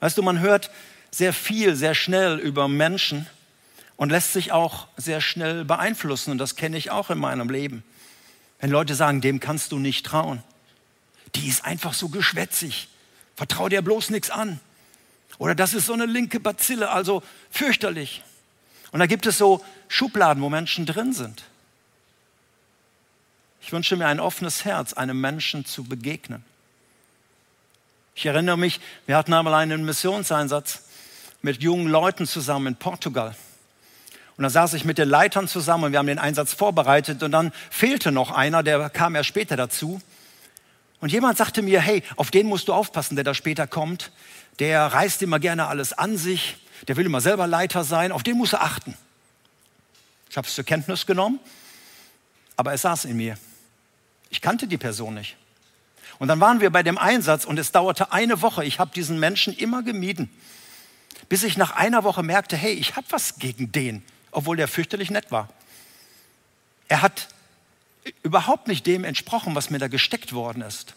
Weißt 0.00 0.18
du, 0.18 0.22
man 0.22 0.40
hört 0.40 0.70
sehr 1.10 1.32
viel, 1.32 1.74
sehr 1.74 1.94
schnell 1.94 2.38
über 2.38 2.68
Menschen 2.68 3.26
und 3.96 4.10
lässt 4.10 4.32
sich 4.32 4.52
auch 4.52 4.86
sehr 4.96 5.20
schnell 5.20 5.64
beeinflussen. 5.64 6.32
Und 6.32 6.38
das 6.38 6.56
kenne 6.56 6.76
ich 6.76 6.90
auch 6.90 7.10
in 7.10 7.18
meinem 7.18 7.48
Leben. 7.48 7.82
Wenn 8.60 8.70
Leute 8.70 8.94
sagen, 8.94 9.20
dem 9.20 9.40
kannst 9.40 9.72
du 9.72 9.78
nicht 9.78 10.04
trauen. 10.04 10.42
Die 11.34 11.48
ist 11.48 11.64
einfach 11.64 11.94
so 11.94 12.08
geschwätzig. 12.08 12.88
Vertrau 13.34 13.68
dir 13.68 13.80
bloß 13.80 14.10
nichts 14.10 14.30
an. 14.30 14.60
Oder 15.38 15.54
das 15.54 15.72
ist 15.72 15.86
so 15.86 15.94
eine 15.94 16.06
linke 16.06 16.38
Bazille, 16.38 16.90
also 16.90 17.22
fürchterlich. 17.50 18.22
Und 18.90 19.00
da 19.00 19.06
gibt 19.06 19.24
es 19.24 19.38
so 19.38 19.64
Schubladen, 19.88 20.42
wo 20.42 20.50
Menschen 20.50 20.84
drin 20.84 21.12
sind. 21.14 21.44
Ich 23.62 23.72
wünsche 23.72 23.96
mir 23.96 24.06
ein 24.06 24.20
offenes 24.20 24.64
Herz, 24.64 24.92
einem 24.92 25.20
Menschen 25.20 25.64
zu 25.64 25.84
begegnen. 25.84 26.44
Ich 28.14 28.26
erinnere 28.26 28.58
mich, 28.58 28.80
wir 29.06 29.16
hatten 29.16 29.32
einmal 29.32 29.54
einen 29.54 29.84
Missionseinsatz 29.84 30.82
mit 31.40 31.62
jungen 31.62 31.86
Leuten 31.86 32.26
zusammen 32.26 32.66
in 32.66 32.76
Portugal. 32.76 33.34
Und 34.36 34.42
da 34.42 34.50
saß 34.50 34.74
ich 34.74 34.84
mit 34.84 34.98
den 34.98 35.08
Leitern 35.08 35.46
zusammen 35.46 35.84
und 35.84 35.92
wir 35.92 36.00
haben 36.00 36.06
den 36.06 36.18
Einsatz 36.18 36.52
vorbereitet 36.52 37.22
und 37.22 37.32
dann 37.32 37.52
fehlte 37.70 38.10
noch 38.10 38.32
einer, 38.32 38.62
der 38.62 38.90
kam 38.90 39.14
erst 39.14 39.28
später 39.28 39.56
dazu. 39.56 40.00
Und 41.00 41.12
jemand 41.12 41.38
sagte 41.38 41.62
mir, 41.62 41.80
hey, 41.80 42.02
auf 42.16 42.30
den 42.30 42.48
musst 42.48 42.68
du 42.68 42.72
aufpassen, 42.72 43.14
der 43.14 43.24
da 43.24 43.34
später 43.34 43.66
kommt. 43.66 44.10
Der 44.58 44.86
reißt 44.86 45.22
immer 45.22 45.38
gerne 45.38 45.68
alles 45.68 45.92
an 45.92 46.16
sich, 46.16 46.56
der 46.88 46.96
will 46.96 47.06
immer 47.06 47.20
selber 47.20 47.46
Leiter 47.46 47.84
sein, 47.84 48.12
auf 48.12 48.22
den 48.22 48.36
musst 48.36 48.54
du 48.54 48.60
achten. 48.60 48.96
Ich 50.28 50.36
habe 50.36 50.46
es 50.46 50.54
zur 50.54 50.64
Kenntnis 50.64 51.06
genommen, 51.06 51.38
aber 52.56 52.72
es 52.72 52.82
saß 52.82 53.04
in 53.04 53.16
mir. 53.16 53.36
Ich 54.32 54.40
kannte 54.40 54.66
die 54.66 54.78
Person 54.78 55.14
nicht. 55.14 55.36
Und 56.18 56.28
dann 56.28 56.40
waren 56.40 56.60
wir 56.60 56.70
bei 56.70 56.82
dem 56.82 56.96
Einsatz 56.96 57.44
und 57.44 57.58
es 57.58 57.70
dauerte 57.70 58.12
eine 58.12 58.40
Woche. 58.40 58.64
Ich 58.64 58.78
habe 58.78 58.90
diesen 58.94 59.20
Menschen 59.20 59.52
immer 59.52 59.82
gemieden, 59.82 60.30
bis 61.28 61.44
ich 61.44 61.58
nach 61.58 61.72
einer 61.72 62.02
Woche 62.02 62.22
merkte, 62.22 62.56
hey, 62.56 62.72
ich 62.72 62.96
habe 62.96 63.06
was 63.10 63.36
gegen 63.36 63.72
den, 63.72 64.02
obwohl 64.30 64.56
der 64.56 64.68
fürchterlich 64.68 65.10
nett 65.10 65.30
war. 65.30 65.50
Er 66.88 67.02
hat 67.02 67.28
überhaupt 68.22 68.68
nicht 68.68 68.86
dem 68.86 69.04
entsprochen, 69.04 69.54
was 69.54 69.68
mir 69.68 69.78
da 69.78 69.88
gesteckt 69.88 70.32
worden 70.32 70.62
ist. 70.62 70.94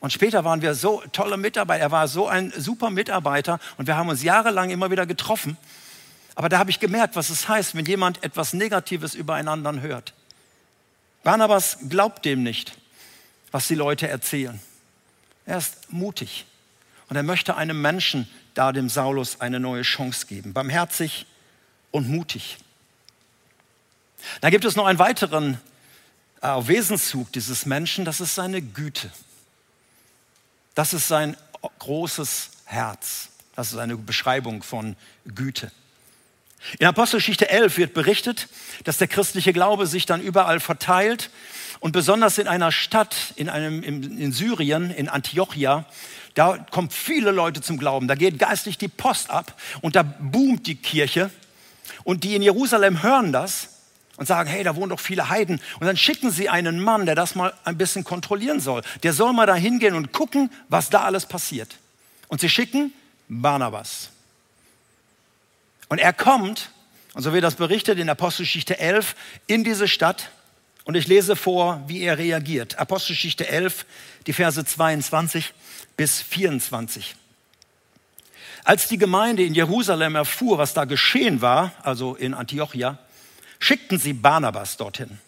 Und 0.00 0.12
später 0.12 0.44
waren 0.44 0.60
wir 0.60 0.74
so 0.74 1.02
tolle 1.12 1.38
Mitarbeiter. 1.38 1.82
Er 1.82 1.90
war 1.90 2.06
so 2.06 2.28
ein 2.28 2.52
super 2.54 2.90
Mitarbeiter 2.90 3.60
und 3.78 3.86
wir 3.86 3.96
haben 3.96 4.10
uns 4.10 4.22
jahrelang 4.22 4.68
immer 4.68 4.90
wieder 4.90 5.06
getroffen. 5.06 5.56
Aber 6.34 6.50
da 6.50 6.58
habe 6.58 6.70
ich 6.70 6.80
gemerkt, 6.80 7.16
was 7.16 7.30
es 7.30 7.48
heißt, 7.48 7.74
wenn 7.74 7.86
jemand 7.86 8.22
etwas 8.22 8.52
Negatives 8.52 9.14
übereinander 9.14 9.80
hört. 9.80 10.12
Barnabas 11.26 11.78
glaubt 11.88 12.24
dem 12.24 12.44
nicht, 12.44 12.78
was 13.50 13.66
die 13.66 13.74
Leute 13.74 14.06
erzählen. 14.06 14.60
Er 15.44 15.58
ist 15.58 15.92
mutig 15.92 16.46
und 17.08 17.16
er 17.16 17.24
möchte 17.24 17.56
einem 17.56 17.82
Menschen, 17.82 18.28
da 18.54 18.70
dem 18.70 18.88
Saulus, 18.88 19.40
eine 19.40 19.58
neue 19.58 19.82
Chance 19.82 20.26
geben. 20.28 20.52
Barmherzig 20.52 21.26
und 21.90 22.08
mutig. 22.08 22.58
Da 24.40 24.50
gibt 24.50 24.64
es 24.64 24.76
noch 24.76 24.86
einen 24.86 25.00
weiteren 25.00 25.60
äh, 26.42 26.46
Wesenszug 26.46 27.32
dieses 27.32 27.66
Menschen, 27.66 28.04
das 28.04 28.20
ist 28.20 28.36
seine 28.36 28.62
Güte. 28.62 29.10
Das 30.76 30.94
ist 30.94 31.08
sein 31.08 31.36
großes 31.80 32.50
Herz. 32.66 33.30
Das 33.56 33.72
ist 33.72 33.78
eine 33.78 33.96
Beschreibung 33.96 34.62
von 34.62 34.94
Güte. 35.24 35.72
In 36.78 36.86
Apostelgeschichte 36.86 37.48
11 37.48 37.78
wird 37.78 37.94
berichtet, 37.94 38.48
dass 38.84 38.98
der 38.98 39.08
christliche 39.08 39.52
Glaube 39.52 39.86
sich 39.86 40.06
dann 40.06 40.20
überall 40.20 40.60
verteilt 40.60 41.30
und 41.80 41.92
besonders 41.92 42.38
in 42.38 42.48
einer 42.48 42.72
Stadt 42.72 43.16
in, 43.36 43.48
einem, 43.48 43.82
in, 43.82 44.18
in 44.18 44.32
Syrien, 44.32 44.90
in 44.90 45.08
Antiochia, 45.08 45.84
da 46.34 46.58
kommen 46.70 46.90
viele 46.90 47.30
Leute 47.30 47.62
zum 47.62 47.78
Glauben. 47.78 48.08
Da 48.08 48.14
geht 48.14 48.38
geistlich 48.38 48.76
die 48.76 48.88
Post 48.88 49.30
ab 49.30 49.54
und 49.80 49.96
da 49.96 50.02
boomt 50.02 50.66
die 50.66 50.74
Kirche. 50.76 51.30
Und 52.04 52.24
die 52.24 52.34
in 52.34 52.42
Jerusalem 52.42 53.02
hören 53.02 53.32
das 53.32 53.68
und 54.16 54.26
sagen, 54.26 54.48
hey, 54.48 54.62
da 54.62 54.76
wohnen 54.76 54.90
doch 54.90 55.00
viele 55.00 55.28
Heiden. 55.28 55.60
Und 55.80 55.86
dann 55.86 55.96
schicken 55.96 56.30
sie 56.30 56.48
einen 56.48 56.80
Mann, 56.80 57.06
der 57.06 57.14
das 57.14 57.34
mal 57.34 57.52
ein 57.64 57.78
bisschen 57.78 58.04
kontrollieren 58.04 58.60
soll. 58.60 58.82
Der 59.02 59.12
soll 59.12 59.32
mal 59.32 59.46
da 59.46 59.54
hingehen 59.54 59.94
und 59.94 60.12
gucken, 60.12 60.50
was 60.68 60.90
da 60.90 61.02
alles 61.04 61.26
passiert. 61.26 61.76
Und 62.28 62.40
sie 62.40 62.48
schicken 62.48 62.92
Barnabas. 63.28 64.10
Und 65.88 65.98
er 65.98 66.12
kommt, 66.12 66.70
und 67.14 67.22
so 67.22 67.32
wird 67.32 67.44
das 67.44 67.54
berichtet 67.54 67.98
in 67.98 68.08
Apostelgeschichte 68.08 68.78
11, 68.78 69.14
in 69.46 69.64
diese 69.64 69.88
Stadt. 69.88 70.30
Und 70.84 70.96
ich 70.96 71.06
lese 71.06 71.36
vor, 71.36 71.82
wie 71.86 72.02
er 72.02 72.18
reagiert. 72.18 72.78
Apostelgeschichte 72.78 73.48
11, 73.48 73.86
die 74.26 74.32
Verse 74.32 74.64
22 74.64 75.52
bis 75.96 76.22
24. 76.22 77.16
Als 78.64 78.88
die 78.88 78.98
Gemeinde 78.98 79.44
in 79.44 79.54
Jerusalem 79.54 80.16
erfuhr, 80.16 80.58
was 80.58 80.74
da 80.74 80.84
geschehen 80.84 81.40
war, 81.40 81.72
also 81.82 82.14
in 82.14 82.34
Antiochia, 82.34 82.98
schickten 83.58 83.98
sie 83.98 84.12
Barnabas 84.12 84.76
dorthin. 84.76 85.18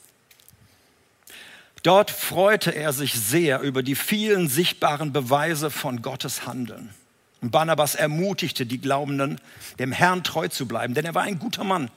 Dort 1.83 2.11
freute 2.11 2.75
er 2.75 2.93
sich 2.93 3.15
sehr 3.15 3.61
über 3.61 3.83
die 3.83 3.95
vielen 3.95 4.49
sichtbaren 4.49 5.13
Beweise 5.13 5.71
von 5.71 6.03
Gottes 6.03 6.47
Handeln. 6.47 6.93
Und 7.41 7.51
Barnabas 7.51 7.95
ermutigte 7.95 8.67
die 8.67 8.81
Glaubenden, 8.81 9.41
dem 9.79 9.93
Herrn 9.93 10.25
treu 10.25 10.49
zu 10.49 10.67
bleiben, 10.67 10.95
denn 10.95 11.05
er 11.05 11.15
war 11.15 11.23
ein 11.23 11.39
guter 11.39 11.65
Mann, 11.65 11.91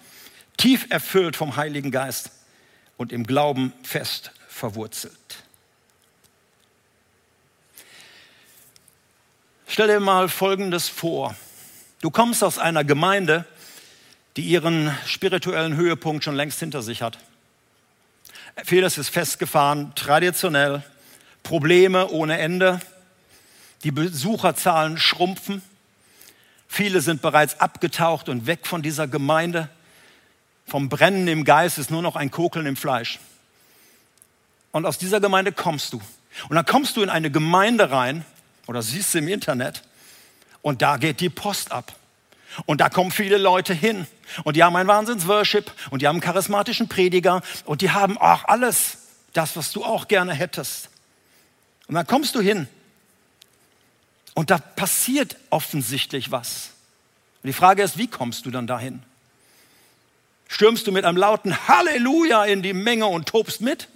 tief 0.57 0.85
erfüllt 0.89 1.35
vom 1.35 1.55
Heiligen 1.55 1.91
Geist 1.91 2.31
und 2.97 3.11
im 3.11 3.25
Glauben 3.25 3.73
fest 3.83 4.31
verwurzelt. 4.47 5.15
Stell 9.67 9.87
dir 9.87 9.99
mal 9.99 10.27
Folgendes 10.27 10.89
vor. 10.89 11.35
Du 12.01 12.11
kommst 12.11 12.43
aus 12.43 12.59
einer 12.59 12.83
Gemeinde, 12.83 13.45
die 14.35 14.43
ihren 14.43 14.95
spirituellen 15.05 15.75
Höhepunkt 15.75 16.23
schon 16.23 16.35
längst 16.35 16.59
hinter 16.59 16.81
sich 16.81 17.01
hat. 17.01 17.17
Vieles 18.63 18.97
ist 18.97 19.09
festgefahren, 19.09 19.93
traditionell, 19.95 20.83
Probleme 21.41 22.09
ohne 22.09 22.37
Ende, 22.37 22.81
die 23.83 23.91
Besucherzahlen 23.91 24.97
schrumpfen, 24.97 25.61
viele 26.67 27.01
sind 27.01 27.21
bereits 27.21 27.59
abgetaucht 27.59 28.29
und 28.29 28.45
weg 28.45 28.67
von 28.67 28.81
dieser 28.81 29.07
Gemeinde. 29.07 29.69
Vom 30.65 30.89
Brennen 30.89 31.27
im 31.27 31.43
Geist 31.43 31.77
ist 31.77 31.91
nur 31.91 32.01
noch 32.01 32.15
ein 32.15 32.31
Kokeln 32.31 32.65
im 32.65 32.75
Fleisch. 32.75 33.19
Und 34.71 34.85
aus 34.85 34.97
dieser 34.97 35.19
Gemeinde 35.19 35.51
kommst 35.51 35.93
du. 35.93 36.01
Und 36.47 36.55
dann 36.55 36.65
kommst 36.65 36.95
du 36.95 37.01
in 37.01 37.09
eine 37.09 37.29
Gemeinde 37.29 37.91
rein, 37.91 38.25
oder 38.67 38.81
siehst 38.81 39.13
du 39.13 39.17
im 39.17 39.27
Internet 39.27 39.83
und 40.61 40.81
da 40.81 40.97
geht 40.97 41.19
die 41.19 41.29
Post 41.29 41.71
ab. 41.71 41.93
Und 42.65 42.79
da 42.79 42.89
kommen 42.89 43.11
viele 43.11 43.37
Leute 43.37 43.73
hin 43.73 44.07
und 44.43 44.55
die 44.55 44.63
haben 44.63 44.75
einen 44.75 44.87
Wahnsinns-Worship 44.87 45.71
und 45.89 46.01
die 46.01 46.07
haben 46.07 46.15
einen 46.15 46.21
charismatischen 46.21 46.87
Prediger 46.87 47.41
und 47.65 47.81
die 47.81 47.91
haben 47.91 48.17
auch 48.17 48.45
alles, 48.45 48.97
das, 49.33 49.55
was 49.55 49.71
du 49.71 49.83
auch 49.83 50.07
gerne 50.07 50.33
hättest. 50.33 50.89
Und 51.87 51.95
dann 51.95 52.07
kommst 52.07 52.35
du 52.35 52.41
hin 52.41 52.67
und 54.33 54.49
da 54.49 54.57
passiert 54.57 55.35
offensichtlich 55.49 56.31
was. 56.31 56.71
Und 57.43 57.47
die 57.47 57.53
Frage 57.53 57.83
ist, 57.83 57.97
wie 57.97 58.07
kommst 58.07 58.45
du 58.45 58.51
dann 58.51 58.67
dahin? 58.67 59.01
Stürmst 60.47 60.85
du 60.85 60.91
mit 60.91 61.05
einem 61.05 61.17
lauten 61.17 61.67
Halleluja 61.67 62.45
in 62.45 62.61
die 62.61 62.73
Menge 62.73 63.07
und 63.07 63.27
tobst 63.27 63.61
mit? 63.61 63.87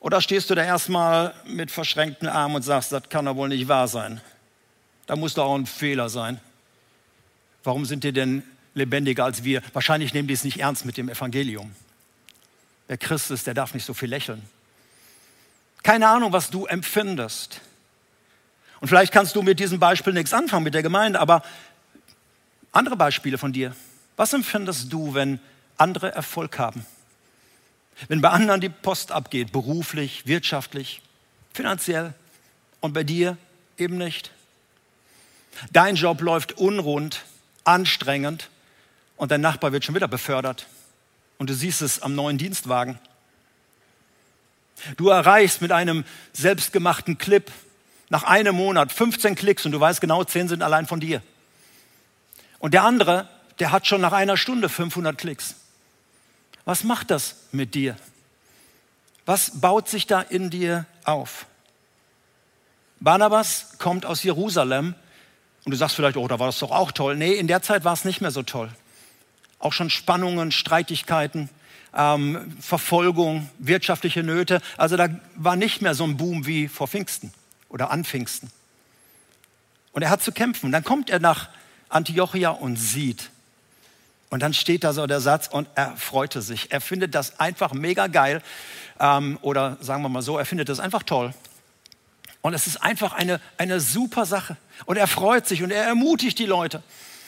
Oder 0.00 0.20
stehst 0.20 0.50
du 0.50 0.54
da 0.54 0.64
erstmal 0.64 1.34
mit 1.46 1.70
verschränkten 1.70 2.28
Armen 2.28 2.56
und 2.56 2.62
sagst, 2.62 2.92
das 2.92 3.08
kann 3.08 3.26
doch 3.26 3.36
wohl 3.36 3.48
nicht 3.48 3.68
wahr 3.68 3.88
sein? 3.88 4.20
Da 5.06 5.16
muss 5.16 5.34
doch 5.34 5.46
auch 5.46 5.54
ein 5.54 5.66
Fehler 5.66 6.08
sein. 6.08 6.40
Warum 7.64 7.84
sind 7.84 8.04
die 8.04 8.12
denn 8.12 8.42
lebendiger 8.74 9.24
als 9.24 9.44
wir? 9.44 9.62
Wahrscheinlich 9.72 10.14
nehmen 10.14 10.28
die 10.28 10.34
es 10.34 10.44
nicht 10.44 10.58
ernst 10.58 10.84
mit 10.84 10.96
dem 10.96 11.08
Evangelium. 11.08 11.74
Wer 12.88 12.98
Christ 12.98 13.30
ist, 13.30 13.46
der 13.46 13.54
darf 13.54 13.74
nicht 13.74 13.84
so 13.84 13.94
viel 13.94 14.08
lächeln. 14.08 14.42
Keine 15.82 16.08
Ahnung, 16.08 16.32
was 16.32 16.50
du 16.50 16.66
empfindest. 16.66 17.60
Und 18.82 18.88
vielleicht 18.88 19.12
kannst 19.12 19.36
du 19.36 19.42
mit 19.42 19.60
diesem 19.60 19.78
Beispiel 19.78 20.12
nichts 20.12 20.34
anfangen 20.34 20.64
mit 20.64 20.74
der 20.74 20.82
Gemeinde, 20.82 21.20
aber 21.20 21.44
andere 22.72 22.96
Beispiele 22.96 23.38
von 23.38 23.52
dir. 23.52 23.76
Was 24.16 24.32
empfindest 24.32 24.92
du, 24.92 25.14
wenn 25.14 25.38
andere 25.76 26.12
Erfolg 26.12 26.58
haben? 26.58 26.84
Wenn 28.08 28.20
bei 28.20 28.30
anderen 28.30 28.60
die 28.60 28.68
Post 28.68 29.12
abgeht, 29.12 29.52
beruflich, 29.52 30.26
wirtschaftlich, 30.26 31.00
finanziell 31.54 32.12
und 32.80 32.92
bei 32.92 33.04
dir 33.04 33.36
eben 33.78 33.98
nicht. 33.98 34.32
Dein 35.70 35.94
Job 35.94 36.20
läuft 36.20 36.58
unrund, 36.58 37.22
anstrengend 37.62 38.50
und 39.16 39.30
dein 39.30 39.42
Nachbar 39.42 39.70
wird 39.70 39.84
schon 39.84 39.94
wieder 39.94 40.08
befördert 40.08 40.66
und 41.38 41.48
du 41.48 41.54
siehst 41.54 41.82
es 41.82 42.02
am 42.02 42.16
neuen 42.16 42.36
Dienstwagen. 42.36 42.98
Du 44.96 45.08
erreichst 45.08 45.62
mit 45.62 45.70
einem 45.70 46.04
selbstgemachten 46.32 47.16
Clip 47.16 47.48
nach 48.12 48.24
einem 48.24 48.56
Monat 48.56 48.92
15 48.92 49.36
Klicks 49.36 49.64
und 49.64 49.72
du 49.72 49.80
weißt 49.80 50.02
genau, 50.02 50.22
10 50.22 50.46
sind 50.46 50.62
allein 50.62 50.86
von 50.86 51.00
dir. 51.00 51.22
Und 52.58 52.74
der 52.74 52.84
andere, 52.84 53.26
der 53.58 53.72
hat 53.72 53.86
schon 53.86 54.02
nach 54.02 54.12
einer 54.12 54.36
Stunde 54.36 54.68
500 54.68 55.16
Klicks. 55.16 55.54
Was 56.66 56.84
macht 56.84 57.10
das 57.10 57.36
mit 57.52 57.74
dir? 57.74 57.96
Was 59.24 59.62
baut 59.62 59.88
sich 59.88 60.06
da 60.06 60.20
in 60.20 60.50
dir 60.50 60.84
auf? 61.04 61.46
Barnabas 63.00 63.78
kommt 63.78 64.04
aus 64.04 64.22
Jerusalem 64.22 64.94
und 65.64 65.70
du 65.70 65.76
sagst 65.78 65.96
vielleicht, 65.96 66.18
oh, 66.18 66.28
da 66.28 66.38
war 66.38 66.48
das 66.48 66.58
doch 66.58 66.70
auch 66.70 66.92
toll. 66.92 67.16
Nee, 67.16 67.32
in 67.32 67.46
der 67.46 67.62
Zeit 67.62 67.82
war 67.84 67.94
es 67.94 68.04
nicht 68.04 68.20
mehr 68.20 68.30
so 68.30 68.42
toll. 68.42 68.68
Auch 69.58 69.72
schon 69.72 69.88
Spannungen, 69.88 70.52
Streitigkeiten, 70.52 71.48
ähm, 71.96 72.54
Verfolgung, 72.60 73.48
wirtschaftliche 73.58 74.22
Nöte. 74.22 74.60
Also 74.76 74.98
da 74.98 75.08
war 75.34 75.56
nicht 75.56 75.80
mehr 75.80 75.94
so 75.94 76.04
ein 76.04 76.18
Boom 76.18 76.44
wie 76.44 76.68
vor 76.68 76.88
Pfingsten 76.88 77.32
oder 77.72 77.90
an 77.90 78.04
Pfingsten. 78.04 78.50
Und 79.92 80.02
er 80.02 80.10
hat 80.10 80.22
zu 80.22 80.30
kämpfen. 80.30 80.70
Dann 80.70 80.84
kommt 80.84 81.10
er 81.10 81.18
nach 81.18 81.48
Antiochia 81.88 82.50
und 82.50 82.76
sieht, 82.76 83.30
und 84.32 84.40
dann 84.40 84.54
steht 84.54 84.82
da 84.82 84.94
so 84.94 85.06
der 85.06 85.20
Satz 85.20 85.46
und 85.46 85.68
er 85.74 85.94
freute 85.94 86.40
sich. 86.40 86.72
Er 86.72 86.80
findet 86.80 87.14
das 87.14 87.38
einfach 87.38 87.74
mega 87.74 88.06
geil. 88.06 88.40
Ähm, 88.98 89.38
oder 89.42 89.76
sagen 89.82 90.02
wir 90.02 90.08
mal 90.08 90.22
so, 90.22 90.38
er 90.38 90.46
findet 90.46 90.70
das 90.70 90.80
einfach 90.80 91.02
toll. 91.02 91.34
Und 92.40 92.54
es 92.54 92.66
ist 92.66 92.78
einfach 92.78 93.12
eine, 93.12 93.42
eine 93.58 93.78
super 93.78 94.24
Sache. 94.24 94.56
Und 94.86 94.96
er 94.96 95.06
freut 95.06 95.46
sich 95.46 95.62
und 95.62 95.70
er 95.70 95.84
ermutigt 95.84 96.38
die 96.38 96.46
Leute. 96.46 96.82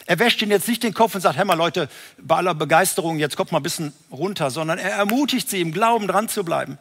Er 0.07 0.19
wäscht 0.19 0.41
ihnen 0.41 0.51
jetzt 0.51 0.67
nicht 0.67 0.83
den 0.83 0.95
Kopf 0.95 1.15
und 1.15 1.21
sagt, 1.21 1.37
hey 1.37 1.45
mal 1.45 1.53
Leute, 1.53 1.91
bei 2.17 2.37
aller 2.37 2.55
Begeisterung, 2.55 3.19
jetzt 3.19 3.37
kommt 3.37 3.53
mal 3.53 3.59
ein 3.61 3.63
bisschen 3.63 3.93
runter, 4.11 4.51
sondern 4.51 4.79
er 4.79 4.93
ermutigt 4.93 5.51
sie, 5.51 5.61
im 5.61 5.73
Glauben 5.73 6.09
dran 6.09 6.31
zu 6.31 6.43
bleiben. 6.43 6.79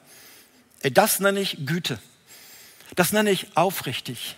Das 0.84 1.20
nenne 1.20 1.42
ich 1.42 1.66
Güte. 1.66 2.00
Das 2.96 3.12
nenne 3.12 3.32
ich 3.32 3.56
aufrichtig, 3.56 4.36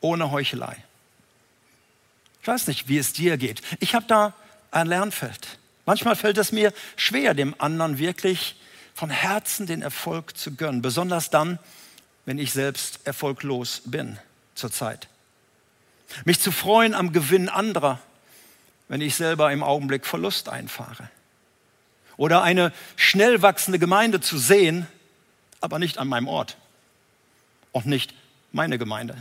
ohne 0.00 0.30
Heuchelei. 0.30 0.76
Ich 2.42 2.48
weiß 2.48 2.68
nicht, 2.68 2.88
wie 2.88 2.98
es 2.98 3.12
dir 3.12 3.36
geht. 3.36 3.62
Ich 3.80 3.94
habe 3.94 4.06
da 4.06 4.34
ein 4.70 4.86
Lernfeld. 4.86 5.58
Manchmal 5.86 6.16
fällt 6.16 6.38
es 6.38 6.52
mir 6.52 6.72
schwer, 6.96 7.34
dem 7.34 7.54
anderen 7.58 7.98
wirklich 7.98 8.56
von 8.94 9.10
Herzen 9.10 9.66
den 9.66 9.82
Erfolg 9.82 10.36
zu 10.36 10.54
gönnen, 10.54 10.82
besonders 10.82 11.30
dann, 11.30 11.58
wenn 12.26 12.38
ich 12.38 12.52
selbst 12.52 13.00
erfolglos 13.04 13.82
bin 13.84 14.18
zurzeit. 14.54 15.08
Mich 16.24 16.40
zu 16.40 16.52
freuen 16.52 16.94
am 16.94 17.12
Gewinn 17.12 17.48
anderer, 17.48 17.98
wenn 18.88 19.00
ich 19.00 19.14
selber 19.14 19.52
im 19.52 19.62
Augenblick 19.62 20.06
Verlust 20.06 20.48
einfahre. 20.48 21.08
Oder 22.16 22.42
eine 22.42 22.72
schnell 22.96 23.42
wachsende 23.42 23.78
Gemeinde 23.78 24.20
zu 24.20 24.38
sehen, 24.38 24.86
aber 25.60 25.78
nicht 25.78 25.98
an 25.98 26.08
meinem 26.08 26.28
Ort 26.28 26.56
und 27.72 27.86
nicht 27.86 28.14
meine 28.52 28.78
Gemeinde. 28.78 29.16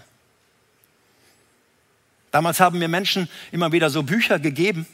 Damals 2.32 2.60
haben 2.60 2.80
mir 2.80 2.88
Menschen 2.88 3.28
immer 3.52 3.72
wieder 3.72 3.90
so 3.90 4.04
Bücher 4.04 4.40
gegeben, 4.40 4.86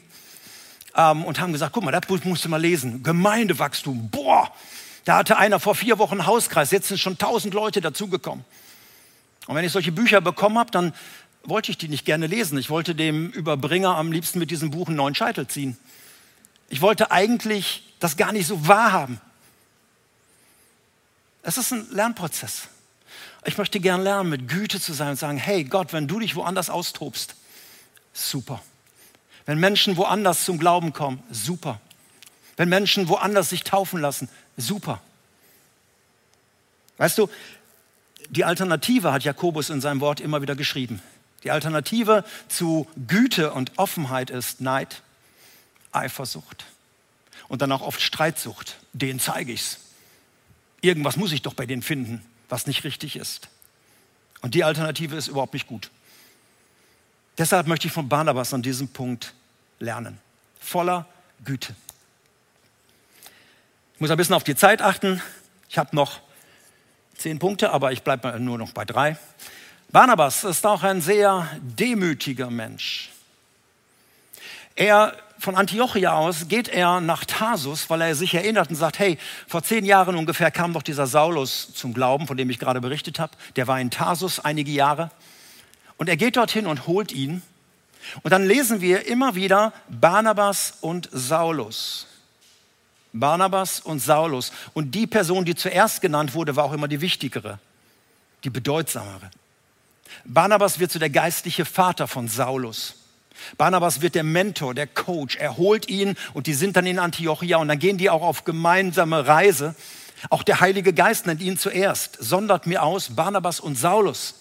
ähm, 0.96 1.24
und 1.24 1.38
haben 1.38 1.52
gesagt, 1.52 1.72
guck 1.72 1.84
mal, 1.84 1.92
das 1.92 2.24
musst 2.24 2.44
du 2.44 2.48
mal 2.48 2.60
lesen. 2.60 3.02
Gemeindewachstum, 3.02 4.08
boah, 4.10 4.50
da 5.04 5.18
hatte 5.18 5.36
einer 5.36 5.60
vor 5.60 5.74
vier 5.74 5.98
Wochen 5.98 6.26
Hauskreis, 6.26 6.70
jetzt 6.70 6.88
sind 6.88 6.98
schon 6.98 7.18
tausend 7.18 7.54
Leute 7.54 7.80
dazugekommen. 7.80 8.44
Und 9.46 9.54
wenn 9.54 9.64
ich 9.64 9.72
solche 9.72 9.92
Bücher 9.92 10.20
bekommen 10.20 10.58
habe, 10.58 10.70
dann 10.70 10.92
wollte 11.44 11.70
ich 11.70 11.78
die 11.78 11.88
nicht 11.88 12.04
gerne 12.04 12.26
lesen. 12.26 12.58
Ich 12.58 12.70
wollte 12.70 12.96
dem 12.96 13.30
Überbringer 13.30 13.94
am 13.96 14.10
liebsten 14.10 14.40
mit 14.40 14.50
diesem 14.50 14.70
Buch 14.70 14.88
einen 14.88 14.96
neuen 14.96 15.14
Scheitel 15.14 15.46
ziehen. 15.46 15.76
Ich 16.68 16.80
wollte 16.80 17.12
eigentlich 17.12 17.94
das 18.00 18.16
gar 18.16 18.32
nicht 18.32 18.48
so 18.48 18.66
wahrhaben. 18.66 19.20
Es 21.42 21.58
ist 21.58 21.70
ein 21.72 21.86
Lernprozess. 21.92 22.68
Ich 23.44 23.58
möchte 23.58 23.80
gern 23.80 24.02
lernen, 24.02 24.30
mit 24.30 24.48
Güte 24.48 24.80
zu 24.80 24.92
sein 24.92 25.10
und 25.10 25.16
sagen, 25.16 25.38
hey 25.38 25.64
Gott, 25.64 25.92
wenn 25.92 26.08
du 26.08 26.18
dich 26.18 26.34
woanders 26.36 26.70
austobst, 26.70 27.36
super. 28.12 28.62
Wenn 29.44 29.58
Menschen 29.58 29.96
woanders 29.96 30.44
zum 30.44 30.58
Glauben 30.58 30.92
kommen, 30.92 31.22
super. 31.30 31.80
Wenn 32.56 32.68
Menschen 32.68 33.08
woanders 33.08 33.50
sich 33.50 33.62
taufen 33.62 34.00
lassen, 34.00 34.28
super. 34.56 35.00
Weißt 36.96 37.18
du, 37.18 37.28
die 38.30 38.44
Alternative 38.44 39.12
hat 39.12 39.22
Jakobus 39.22 39.70
in 39.70 39.80
seinem 39.80 40.00
Wort 40.00 40.20
immer 40.20 40.42
wieder 40.42 40.56
geschrieben. 40.56 41.00
Die 41.44 41.50
Alternative 41.50 42.24
zu 42.48 42.88
Güte 43.06 43.52
und 43.52 43.78
Offenheit 43.78 44.30
ist 44.30 44.60
Neid, 44.60 45.02
Eifersucht 45.92 46.64
und 47.48 47.62
dann 47.62 47.70
auch 47.70 47.82
oft 47.82 48.00
Streitsucht. 48.00 48.76
Den 48.92 49.20
zeige 49.20 49.52
ich's. 49.52 49.78
Irgendwas 50.80 51.16
muss 51.16 51.32
ich 51.32 51.42
doch 51.42 51.54
bei 51.54 51.66
denen 51.66 51.82
finden, 51.82 52.24
was 52.48 52.66
nicht 52.66 52.84
richtig 52.84 53.16
ist. 53.16 53.48
Und 54.42 54.54
die 54.54 54.64
Alternative 54.64 55.16
ist 55.16 55.28
überhaupt 55.28 55.54
nicht 55.54 55.66
gut. 55.66 55.90
Deshalb 57.38 57.66
möchte 57.66 57.86
ich 57.86 57.92
von 57.92 58.08
Barnabas 58.08 58.54
an 58.54 58.62
diesem 58.62 58.88
Punkt 58.88 59.34
lernen. 59.78 60.18
Voller 60.60 61.06
Güte. 61.44 61.74
Ich 63.94 64.00
muss 64.00 64.10
ein 64.10 64.16
bisschen 64.16 64.34
auf 64.34 64.44
die 64.44 64.54
Zeit 64.54 64.82
achten. 64.82 65.22
Ich 65.68 65.78
habe 65.78 65.94
noch 65.94 66.20
zehn 67.16 67.38
Punkte, 67.38 67.70
aber 67.70 67.92
ich 67.92 68.02
bleibe 68.02 68.38
nur 68.40 68.58
noch 68.58 68.72
bei 68.72 68.84
drei. 68.84 69.16
Barnabas 69.90 70.44
ist 70.44 70.66
auch 70.66 70.82
ein 70.82 71.00
sehr 71.00 71.48
demütiger 71.60 72.50
Mensch. 72.50 73.10
Er 74.74 75.16
von 75.38 75.54
Antiochia 75.54 76.12
aus 76.12 76.48
geht 76.48 76.68
er 76.68 77.00
nach 77.00 77.24
Tarsus, 77.24 77.90
weil 77.90 78.00
er 78.00 78.14
sich 78.14 78.34
erinnert 78.34 78.70
und 78.70 78.76
sagt, 78.76 78.98
hey, 78.98 79.18
vor 79.46 79.62
zehn 79.62 79.84
Jahren 79.84 80.16
ungefähr 80.16 80.50
kam 80.50 80.72
doch 80.72 80.82
dieser 80.82 81.06
Saulus 81.06 81.72
zum 81.74 81.92
Glauben, 81.92 82.26
von 82.26 82.36
dem 82.36 82.50
ich 82.50 82.58
gerade 82.58 82.80
berichtet 82.80 83.18
habe. 83.18 83.32
Der 83.56 83.66
war 83.66 83.80
in 83.80 83.90
Tarsus 83.90 84.40
einige 84.40 84.70
Jahre. 84.70 85.10
Und 85.98 86.08
er 86.08 86.16
geht 86.16 86.36
dorthin 86.36 86.66
und 86.66 86.86
holt 86.86 87.12
ihn. 87.12 87.42
Und 88.22 88.30
dann 88.30 88.46
lesen 88.46 88.80
wir 88.80 89.06
immer 89.06 89.34
wieder 89.34 89.72
Barnabas 89.88 90.78
und 90.80 91.08
Saulus. 91.12 92.06
Barnabas 93.12 93.80
und 93.80 94.00
Saulus. 94.00 94.52
Und 94.74 94.94
die 94.94 95.06
Person, 95.06 95.44
die 95.44 95.54
zuerst 95.54 96.00
genannt 96.00 96.34
wurde, 96.34 96.56
war 96.56 96.64
auch 96.64 96.72
immer 96.72 96.88
die 96.88 97.00
wichtigere, 97.00 97.58
die 98.44 98.50
bedeutsamere. 98.50 99.30
Barnabas 100.24 100.78
wird 100.78 100.90
so 100.90 100.98
der 100.98 101.10
geistliche 101.10 101.64
Vater 101.64 102.08
von 102.08 102.28
Saulus. 102.28 102.94
Barnabas 103.58 104.00
wird 104.00 104.14
der 104.14 104.24
Mentor, 104.24 104.74
der 104.74 104.86
Coach. 104.86 105.36
Er 105.36 105.56
holt 105.56 105.88
ihn 105.88 106.16
und 106.34 106.46
die 106.46 106.54
sind 106.54 106.76
dann 106.76 106.86
in 106.86 106.98
Antiochia 106.98 107.58
und 107.58 107.68
dann 107.68 107.78
gehen 107.78 107.98
die 107.98 108.10
auch 108.10 108.22
auf 108.22 108.44
gemeinsame 108.44 109.26
Reise. 109.26 109.74
Auch 110.30 110.42
der 110.42 110.60
Heilige 110.60 110.92
Geist 110.92 111.26
nennt 111.26 111.40
ihn 111.40 111.58
zuerst, 111.58 112.16
sondert 112.20 112.66
mir 112.66 112.82
aus 112.82 113.14
Barnabas 113.14 113.60
und 113.60 113.76
Saulus. 113.76 114.34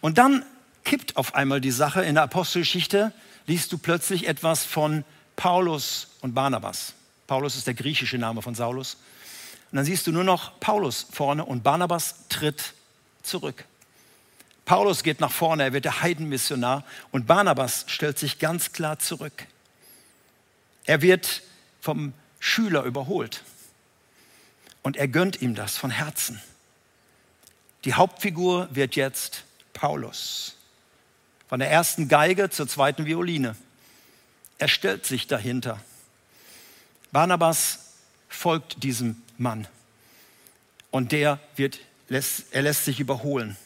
Und 0.00 0.18
dann 0.18 0.44
kippt 0.84 1.16
auf 1.16 1.34
einmal 1.34 1.60
die 1.60 1.70
Sache. 1.70 2.02
In 2.04 2.14
der 2.14 2.24
Apostelgeschichte 2.24 3.12
liest 3.46 3.72
du 3.72 3.78
plötzlich 3.78 4.28
etwas 4.28 4.64
von 4.64 5.04
Paulus 5.34 6.08
und 6.20 6.34
Barnabas. 6.34 6.94
Paulus 7.26 7.56
ist 7.56 7.66
der 7.66 7.74
griechische 7.74 8.18
Name 8.18 8.40
von 8.40 8.54
Saulus. 8.54 8.96
Und 9.70 9.76
dann 9.76 9.84
siehst 9.84 10.06
du 10.06 10.12
nur 10.12 10.24
noch 10.24 10.58
Paulus 10.60 11.06
vorne 11.10 11.44
und 11.44 11.62
Barnabas 11.62 12.28
tritt 12.28 12.72
zurück. 13.22 13.64
Paulus 14.66 15.04
geht 15.04 15.20
nach 15.20 15.30
vorne, 15.30 15.62
er 15.62 15.72
wird 15.72 15.84
der 15.84 16.02
Heidenmissionar 16.02 16.84
und 17.12 17.28
Barnabas 17.28 17.84
stellt 17.86 18.18
sich 18.18 18.40
ganz 18.40 18.72
klar 18.72 18.98
zurück. 18.98 19.46
Er 20.84 21.02
wird 21.02 21.42
vom 21.80 22.12
Schüler 22.40 22.82
überholt 22.82 23.44
und 24.82 24.96
er 24.96 25.06
gönnt 25.06 25.40
ihm 25.40 25.54
das 25.54 25.76
von 25.76 25.90
Herzen. 25.90 26.42
Die 27.84 27.94
Hauptfigur 27.94 28.68
wird 28.72 28.96
jetzt 28.96 29.44
Paulus. 29.72 30.56
Von 31.48 31.60
der 31.60 31.70
ersten 31.70 32.08
Geige 32.08 32.50
zur 32.50 32.66
zweiten 32.66 33.06
Violine. 33.06 33.54
Er 34.58 34.66
stellt 34.66 35.06
sich 35.06 35.28
dahinter. 35.28 35.80
Barnabas 37.12 37.92
folgt 38.28 38.82
diesem 38.82 39.22
Mann 39.38 39.68
und 40.90 41.12
der 41.12 41.38
wird, 41.54 41.78
er 42.08 42.62
lässt 42.62 42.84
sich 42.84 42.98
überholen. 42.98 43.56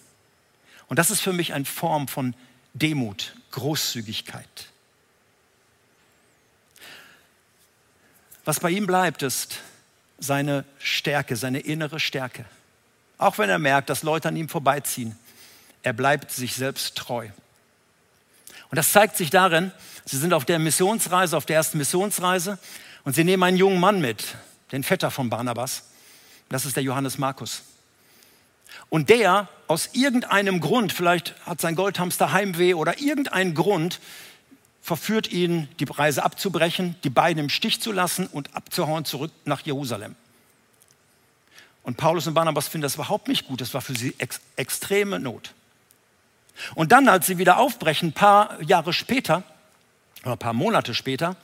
Und 0.91 0.99
das 0.99 1.11
ist 1.11 1.21
für 1.21 1.33
mich 1.33 1.55
eine 1.55 1.65
Form 1.65 2.09
von 2.09 2.35
Demut, 2.75 3.37
Großzügigkeit. 3.53 4.69
Was 8.45 8.59
bei 8.59 8.71
ihm 8.71 8.89
bleibt, 8.89 9.23
ist 9.23 9.61
seine 10.19 10.65
Stärke, 10.81 11.37
seine 11.37 11.61
innere 11.61 12.01
Stärke. 12.01 12.45
Auch 13.19 13.39
wenn 13.39 13.49
er 13.49 13.61
merkt, 13.61 13.89
dass 13.89 14.03
Leute 14.03 14.29
an 14.29 14.37
ihm 14.37 14.49
vorbeiziehen, 14.49 15.17
er 15.83 15.93
bleibt 15.93 16.33
sich 16.33 16.57
selbst 16.57 16.97
treu. 16.97 17.29
Und 18.71 18.77
das 18.77 18.91
zeigt 18.91 19.17
sich 19.17 19.31
darin, 19.31 19.71
sie 20.05 20.17
sind 20.17 20.33
auf 20.33 20.45
der 20.45 20.59
Missionsreise, 20.59 21.37
auf 21.37 21.47
der 21.47 21.57
ersten 21.57 21.79
Missionsreise, 21.79 22.59
und 23.05 23.15
sie 23.15 23.25
nehmen 23.25 23.45
einen 23.45 23.57
jungen 23.57 23.79
Mann 23.79 24.01
mit, 24.01 24.25
den 24.73 24.83
Vetter 24.83 25.13
von 25.13 25.31
Barnabas. 25.31 25.85
Das 26.49 26.67
ist 26.67 26.75
der 26.75 26.83
Johannes 26.83 27.17
Markus. 27.17 27.63
Und 28.91 29.09
der 29.09 29.49
aus 29.69 29.91
irgendeinem 29.93 30.61
Grund, 30.61 30.93
vielleicht 30.93 31.35
hat 31.47 31.61
sein 31.61 31.77
Goldhamster 31.77 32.33
Heimweh 32.33 32.75
oder 32.75 33.01
irgendein 33.01 33.55
Grund, 33.55 34.01
verführt 34.83 35.31
ihn, 35.31 35.69
die 35.79 35.85
Reise 35.85 36.25
abzubrechen, 36.25 36.97
die 37.05 37.11
beiden 37.11 37.45
im 37.45 37.49
Stich 37.49 37.81
zu 37.81 37.93
lassen 37.93 38.27
und 38.27 38.55
abzuhauen 38.57 39.05
zurück 39.05 39.31
nach 39.45 39.61
Jerusalem. 39.61 40.17
Und 41.83 41.97
Paulus 41.97 42.27
und 42.27 42.35
Barnabas 42.35 42.69
finden 42.69 42.83
das 42.83 42.97
überhaupt 42.97 43.29
nicht 43.29 43.47
gut. 43.47 43.61
Das 43.61 43.73
war 43.73 43.81
für 43.81 43.95
sie 43.95 44.15
ex 44.19 44.41
extreme 44.57 45.19
Not. 45.19 45.55
Und 46.75 46.93
dann, 46.93 47.09
als 47.09 47.27
sie 47.27 47.39
wieder 47.39 47.59
aufbrechen, 47.59 48.09
ein 48.11 48.13
paar 48.13 48.61
Jahre 48.63 48.93
später, 48.93 49.45
oder 50.23 50.33
ein 50.33 50.39
paar 50.39 50.53
Monate 50.53 50.95
später, 50.95 51.37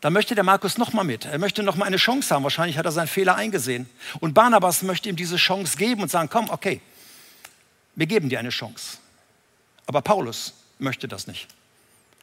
da 0.00 0.08
möchte 0.08 0.34
der 0.34 0.44
Markus 0.44 0.78
noch 0.78 0.92
mal 0.92 1.04
mit. 1.04 1.26
Er 1.26 1.38
möchte 1.38 1.62
noch 1.62 1.76
mal 1.76 1.84
eine 1.84 1.98
Chance 1.98 2.34
haben. 2.34 2.42
Wahrscheinlich 2.42 2.78
hat 2.78 2.86
er 2.86 2.92
seinen 2.92 3.08
Fehler 3.08 3.36
eingesehen. 3.36 3.88
Und 4.20 4.32
Barnabas 4.32 4.82
möchte 4.82 5.08
ihm 5.08 5.16
diese 5.16 5.36
Chance 5.36 5.76
geben 5.76 6.02
und 6.02 6.10
sagen, 6.10 6.30
komm, 6.30 6.48
okay, 6.48 6.80
wir 7.94 8.06
geben 8.06 8.30
dir 8.30 8.38
eine 8.38 8.48
Chance. 8.48 8.98
Aber 9.86 10.00
Paulus 10.00 10.54
möchte 10.78 11.06
das 11.06 11.26
nicht. 11.26 11.48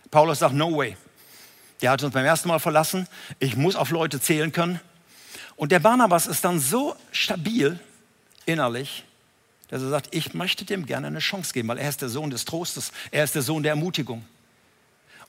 Paulus 0.10 0.40
sagt, 0.40 0.56
no 0.56 0.76
way. 0.76 0.98
Der 1.82 1.92
hat 1.92 2.02
uns 2.02 2.14
beim 2.14 2.26
ersten 2.26 2.48
Mal 2.48 2.60
verlassen. 2.60 3.08
Ich 3.38 3.56
muss 3.56 3.76
auf 3.76 3.92
Leute 3.92 4.20
zählen 4.20 4.52
können. 4.52 4.80
Und 5.56 5.72
der 5.72 5.80
Barnabas 5.80 6.26
ist 6.26 6.44
dann 6.44 6.60
so 6.60 6.96
stabil 7.12 7.80
innerlich, 8.46 9.04
dass 9.68 9.84
er 9.84 9.90
sagt, 9.90 10.16
ich 10.16 10.34
möchte 10.34 10.66
dem 10.66 10.86
gerne 10.86 11.08
eine 11.08 11.20
Chance 11.20 11.54
geben, 11.54 11.68
weil 11.68 11.78
er 11.78 11.90
ist 11.90 12.02
der 12.02 12.10
Sohn 12.10 12.30
des 12.30 12.46
Trostes, 12.46 12.92
er 13.12 13.24
ist 13.24 13.36
der 13.36 13.42
Sohn 13.42 13.62
der 13.62 13.72
Ermutigung. 13.72 14.26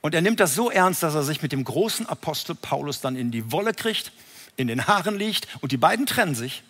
Und 0.01 0.15
er 0.15 0.21
nimmt 0.21 0.41
das 0.41 0.55
so 0.55 0.71
ernst, 0.71 1.03
dass 1.03 1.15
er 1.15 1.25
sich 1.25 1.43
mit 1.43 1.53
dem 1.53 1.65
großen 1.65 2.09
Apostel 2.09 2.55
Paulus 2.55 3.01
dann 3.01 3.17
in 3.17 3.31
die 3.31 3.51
Wolle 3.51 3.75
kriegt, 3.75 4.13
in 4.57 4.69
den 4.69 4.87
Haaren 4.87 5.19
liegt 5.19 5.49
und 5.61 5.73
die 5.73 5.77
beiden 5.77 6.07
trennen 6.07 6.35
sich, 6.35 6.63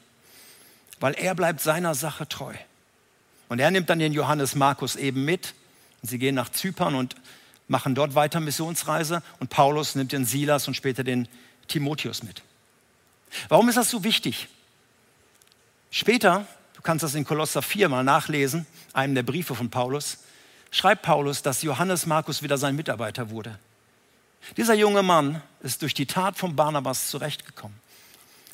weil 1.00 1.14
er 1.14 1.34
bleibt 1.34 1.60
seiner 1.60 1.94
Sache 1.94 2.28
treu. 2.28 2.54
Und 3.48 3.60
er 3.60 3.70
nimmt 3.70 3.88
dann 3.90 3.98
den 3.98 4.12
Johannes 4.12 4.54
Markus 4.54 4.96
eben 4.96 5.24
mit 5.24 5.54
und 6.02 6.08
sie 6.08 6.18
gehen 6.18 6.34
nach 6.34 6.50
Zypern 6.50 6.94
und 6.94 7.16
machen 7.66 7.94
dort 7.94 8.14
weiter 8.14 8.40
Missionsreise 8.40 9.22
und 9.40 9.50
Paulus 9.50 9.94
nimmt 9.94 10.12
den 10.12 10.24
Silas 10.24 10.68
und 10.68 10.74
später 10.74 11.04
den 11.04 11.28
Timotheus 11.66 12.22
mit. 12.22 12.42
Warum 13.48 13.68
ist 13.68 13.76
das 13.76 13.90
so 13.90 14.04
wichtig? 14.04 14.48
Später, 15.90 16.46
du 16.74 16.82
kannst 16.82 17.02
das 17.02 17.14
in 17.14 17.24
Kolosser 17.24 17.62
4 17.62 17.88
mal 17.88 18.04
nachlesen, 18.04 18.66
einem 18.92 19.14
der 19.14 19.22
Briefe 19.22 19.54
von 19.54 19.70
Paulus, 19.70 20.18
schreibt 20.70 21.02
Paulus, 21.02 21.42
dass 21.42 21.62
Johannes 21.62 22.06
Markus 22.06 22.42
wieder 22.42 22.58
sein 22.58 22.76
Mitarbeiter 22.76 23.30
wurde. 23.30 23.58
Dieser 24.56 24.74
junge 24.74 25.02
Mann 25.02 25.42
ist 25.60 25.82
durch 25.82 25.94
die 25.94 26.06
Tat 26.06 26.36
von 26.36 26.56
Barnabas 26.56 27.08
zurechtgekommen. 27.10 27.76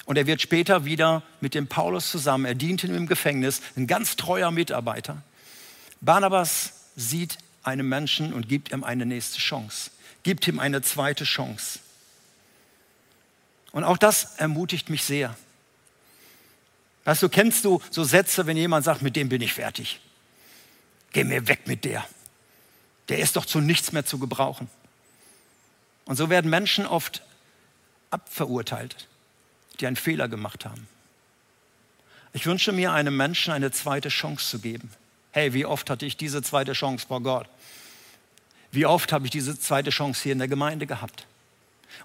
Und 0.06 0.16
er 0.16 0.26
wird 0.26 0.42
später 0.42 0.84
wieder 0.84 1.22
mit 1.40 1.54
dem 1.54 1.66
Paulus 1.66 2.10
zusammen, 2.10 2.44
er 2.44 2.54
dient 2.54 2.84
ihm 2.84 2.94
im 2.94 3.06
Gefängnis, 3.06 3.62
ein 3.76 3.86
ganz 3.86 4.16
treuer 4.16 4.50
Mitarbeiter. 4.50 5.22
Barnabas 6.00 6.74
sieht 6.96 7.38
einen 7.62 7.88
Menschen 7.88 8.34
und 8.34 8.48
gibt 8.48 8.70
ihm 8.72 8.84
eine 8.84 9.06
nächste 9.06 9.38
Chance, 9.38 9.90
gibt 10.22 10.46
ihm 10.46 10.58
eine 10.58 10.82
zweite 10.82 11.24
Chance. 11.24 11.78
Und 13.72 13.84
auch 13.84 13.96
das 13.96 14.36
ermutigt 14.36 14.90
mich 14.90 15.02
sehr. 15.02 15.34
Weißt 17.04 17.22
du, 17.22 17.28
kennst 17.28 17.64
du 17.64 17.82
so 17.90 18.04
Sätze, 18.04 18.46
wenn 18.46 18.56
jemand 18.56 18.84
sagt, 18.84 19.02
mit 19.02 19.16
dem 19.16 19.28
bin 19.28 19.42
ich 19.42 19.54
fertig? 19.54 20.00
Geh 21.14 21.24
mir 21.24 21.48
weg 21.48 21.66
mit 21.66 21.84
der. 21.84 22.04
Der 23.08 23.20
ist 23.20 23.36
doch 23.36 23.46
zu 23.46 23.60
nichts 23.60 23.92
mehr 23.92 24.04
zu 24.04 24.18
gebrauchen. 24.18 24.68
Und 26.04 26.16
so 26.16 26.28
werden 26.28 26.50
Menschen 26.50 26.86
oft 26.86 27.22
abverurteilt, 28.10 29.08
die 29.80 29.86
einen 29.86 29.96
Fehler 29.96 30.28
gemacht 30.28 30.66
haben. 30.66 30.88
Ich 32.32 32.46
wünsche 32.46 32.72
mir 32.72 32.92
einem 32.92 33.16
Menschen 33.16 33.52
eine 33.52 33.70
zweite 33.70 34.08
Chance 34.08 34.50
zu 34.50 34.58
geben. 34.58 34.90
Hey, 35.30 35.54
wie 35.54 35.64
oft 35.64 35.88
hatte 35.88 36.04
ich 36.04 36.16
diese 36.16 36.42
zweite 36.42 36.72
Chance 36.72 37.06
vor 37.06 37.22
Gott? 37.22 37.48
Wie 38.72 38.86
oft 38.86 39.12
habe 39.12 39.24
ich 39.24 39.30
diese 39.30 39.58
zweite 39.58 39.90
Chance 39.90 40.24
hier 40.24 40.32
in 40.32 40.40
der 40.40 40.48
Gemeinde 40.48 40.86
gehabt? 40.86 41.28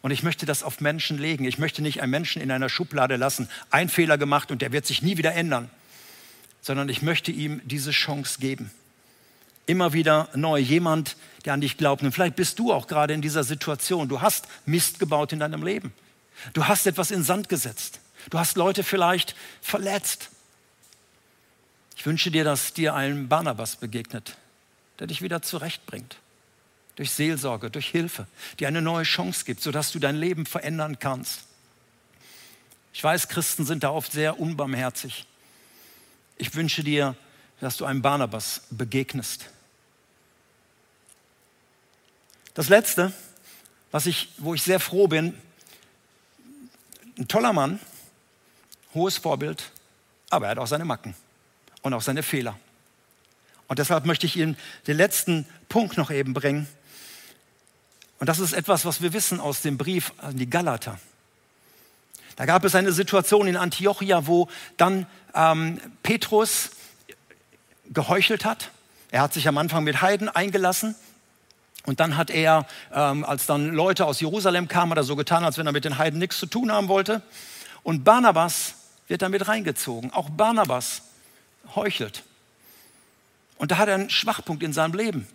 Und 0.02 0.12
ich 0.12 0.22
möchte 0.22 0.46
das 0.46 0.62
auf 0.62 0.82
Menschen 0.82 1.18
legen. 1.18 1.46
Ich 1.46 1.58
möchte 1.58 1.82
nicht 1.82 2.04
einen 2.04 2.12
Menschen 2.12 2.44
in 2.44 2.52
einer 2.52 2.70
Schublade 2.70 3.16
lassen, 3.16 3.50
ein 3.72 3.90
Fehler 3.90 4.20
gemacht 4.20 4.52
und 4.52 4.62
der 4.62 4.72
wird 4.72 4.86
sich 4.86 5.02
nie 5.02 5.18
wieder 5.18 5.34
ändern, 5.34 5.72
sondern 6.62 6.90
ich 6.90 7.02
möchte 7.02 7.32
ihm 7.32 7.60
diese 7.66 7.90
Chance 7.90 8.40
geben. 8.40 8.70
Immer 9.70 9.94
wieder 9.94 10.30
neu 10.34 10.58
jemand, 10.58 11.16
der 11.46 11.54
an 11.54 11.62
dich 11.62 11.78
glaubt. 11.78 12.02
Und 12.02 12.12
vielleicht 12.12 12.36
bist 12.36 12.58
du 12.58 12.74
auch 12.74 12.88
gerade 12.88 13.14
in 13.14 13.22
dieser 13.22 13.44
Situation. 13.44 14.10
Du 14.10 14.20
hast 14.20 14.48
Mist 14.66 14.98
gebaut 14.98 15.32
in 15.32 15.38
deinem 15.38 15.62
Leben. 15.62 15.94
Du 16.54 16.66
hast 16.66 16.88
etwas 16.88 17.12
in 17.12 17.22
Sand 17.22 17.50
gesetzt. 17.50 18.00
Du 18.32 18.40
hast 18.40 18.58
Leute 18.58 18.84
vielleicht 18.84 19.36
verletzt. 19.62 20.32
Ich 21.96 22.04
wünsche 22.04 22.32
dir, 22.32 22.44
dass 22.44 22.74
dir 22.74 22.96
ein 22.96 23.28
Barnabas 23.28 23.76
begegnet, 23.76 24.38
der 24.98 25.06
dich 25.06 25.22
wieder 25.22 25.44
zurechtbringt 25.44 26.18
durch 26.96 27.12
Seelsorge, 27.12 27.70
durch 27.70 27.90
Hilfe, 27.90 28.26
dir 28.60 28.68
eine 28.68 28.82
neue 28.82 29.04
Chance 29.04 29.46
gibt, 29.46 29.62
sodass 29.62 29.92
du 29.92 30.00
dein 30.00 30.16
Leben 30.16 30.48
verändern 30.48 30.98
kannst. 30.98 31.42
Ich 32.92 33.04
weiß, 33.04 33.28
Christen 33.28 33.68
sind 33.68 33.84
da 33.84 33.92
oft 33.92 34.12
sehr 34.12 34.40
unbarmherzig. 34.40 35.28
Ich 36.38 36.56
wünsche 36.56 36.84
dir, 36.84 37.16
dass 37.62 37.78
du 37.78 37.86
einem 37.86 38.02
Barnabas 38.02 38.64
begegnest. 38.72 39.52
Das 42.54 42.70
Letzte, 42.70 43.14
was 43.92 44.06
ich, 44.06 44.30
wo 44.38 44.54
ich 44.54 44.64
sehr 44.64 44.80
froh 44.80 45.08
bin, 45.08 45.38
ein 47.18 47.28
toller 47.28 47.54
Mann, 47.54 47.80
hohes 48.94 49.18
Vorbild, 49.18 49.72
aber 50.30 50.46
er 50.46 50.52
hat 50.52 50.58
auch 50.58 50.68
seine 50.68 50.86
Macken 50.86 51.16
und 51.82 51.94
auch 51.94 52.02
seine 52.02 52.24
Fehler. 52.24 52.58
Und 53.68 53.80
deshalb 53.80 54.06
möchte 54.06 54.26
ich 54.26 54.36
Ihnen 54.36 54.58
den 54.88 54.98
letzten 54.98 55.46
Punkt 55.70 55.98
noch 55.98 56.10
eben 56.10 56.34
bringen. 56.34 56.68
Und 58.20 58.28
das 58.28 58.40
ist 58.40 58.54
etwas, 58.54 58.86
was 58.86 59.02
wir 59.02 59.14
wissen 59.14 59.40
aus 59.40 59.62
dem 59.62 59.78
Brief 59.78 60.12
an 60.18 60.38
die 60.38 60.50
Galater. 60.50 61.00
Da 62.36 62.46
gab 62.46 62.64
es 62.66 62.74
eine 62.74 62.92
Situation 62.92 63.48
in 63.48 63.58
Antiochia, 63.58 64.26
wo 64.26 64.50
dann 64.78 65.06
ähm, 65.36 65.80
Petrus 66.04 66.72
geheuchelt 67.92 68.46
hat. 68.46 68.72
Er 69.12 69.22
hat 69.22 69.34
sich 69.34 69.48
am 69.48 69.58
Anfang 69.58 69.84
mit 69.84 70.02
Heiden 70.02 70.30
eingelassen. 70.30 70.96
Und 71.90 72.00
dann 72.00 72.16
hat 72.16 72.30
er, 72.30 72.66
ähm, 72.94 73.26
als 73.26 73.46
dann 73.46 73.74
Leute 73.74 74.06
aus 74.06 74.22
Jerusalem 74.22 74.68
kamen, 74.68 74.92
hat 74.92 74.98
er 74.98 75.04
so 75.04 75.16
getan, 75.16 75.44
als 75.44 75.58
wenn 75.58 75.66
er 75.66 75.74
mit 75.74 75.84
den 75.84 75.98
Heiden 75.98 76.20
nichts 76.20 76.40
zu 76.40 76.46
tun 76.46 76.72
haben 76.72 76.88
wollte. 76.88 77.22
Und 77.84 78.04
Barnabas 78.04 78.76
wird 79.08 79.22
damit 79.22 79.48
reingezogen. 79.48 80.14
Auch 80.14 80.30
Barnabas 80.30 81.02
heuchelt. 81.76 82.24
Und 83.58 83.72
da 83.72 83.78
hat 83.78 83.90
er 83.90 83.96
einen 83.96 84.10
Schwachpunkt 84.10 84.64
in 84.64 84.72
seinem 84.72 84.94
Leben. 84.94 85.28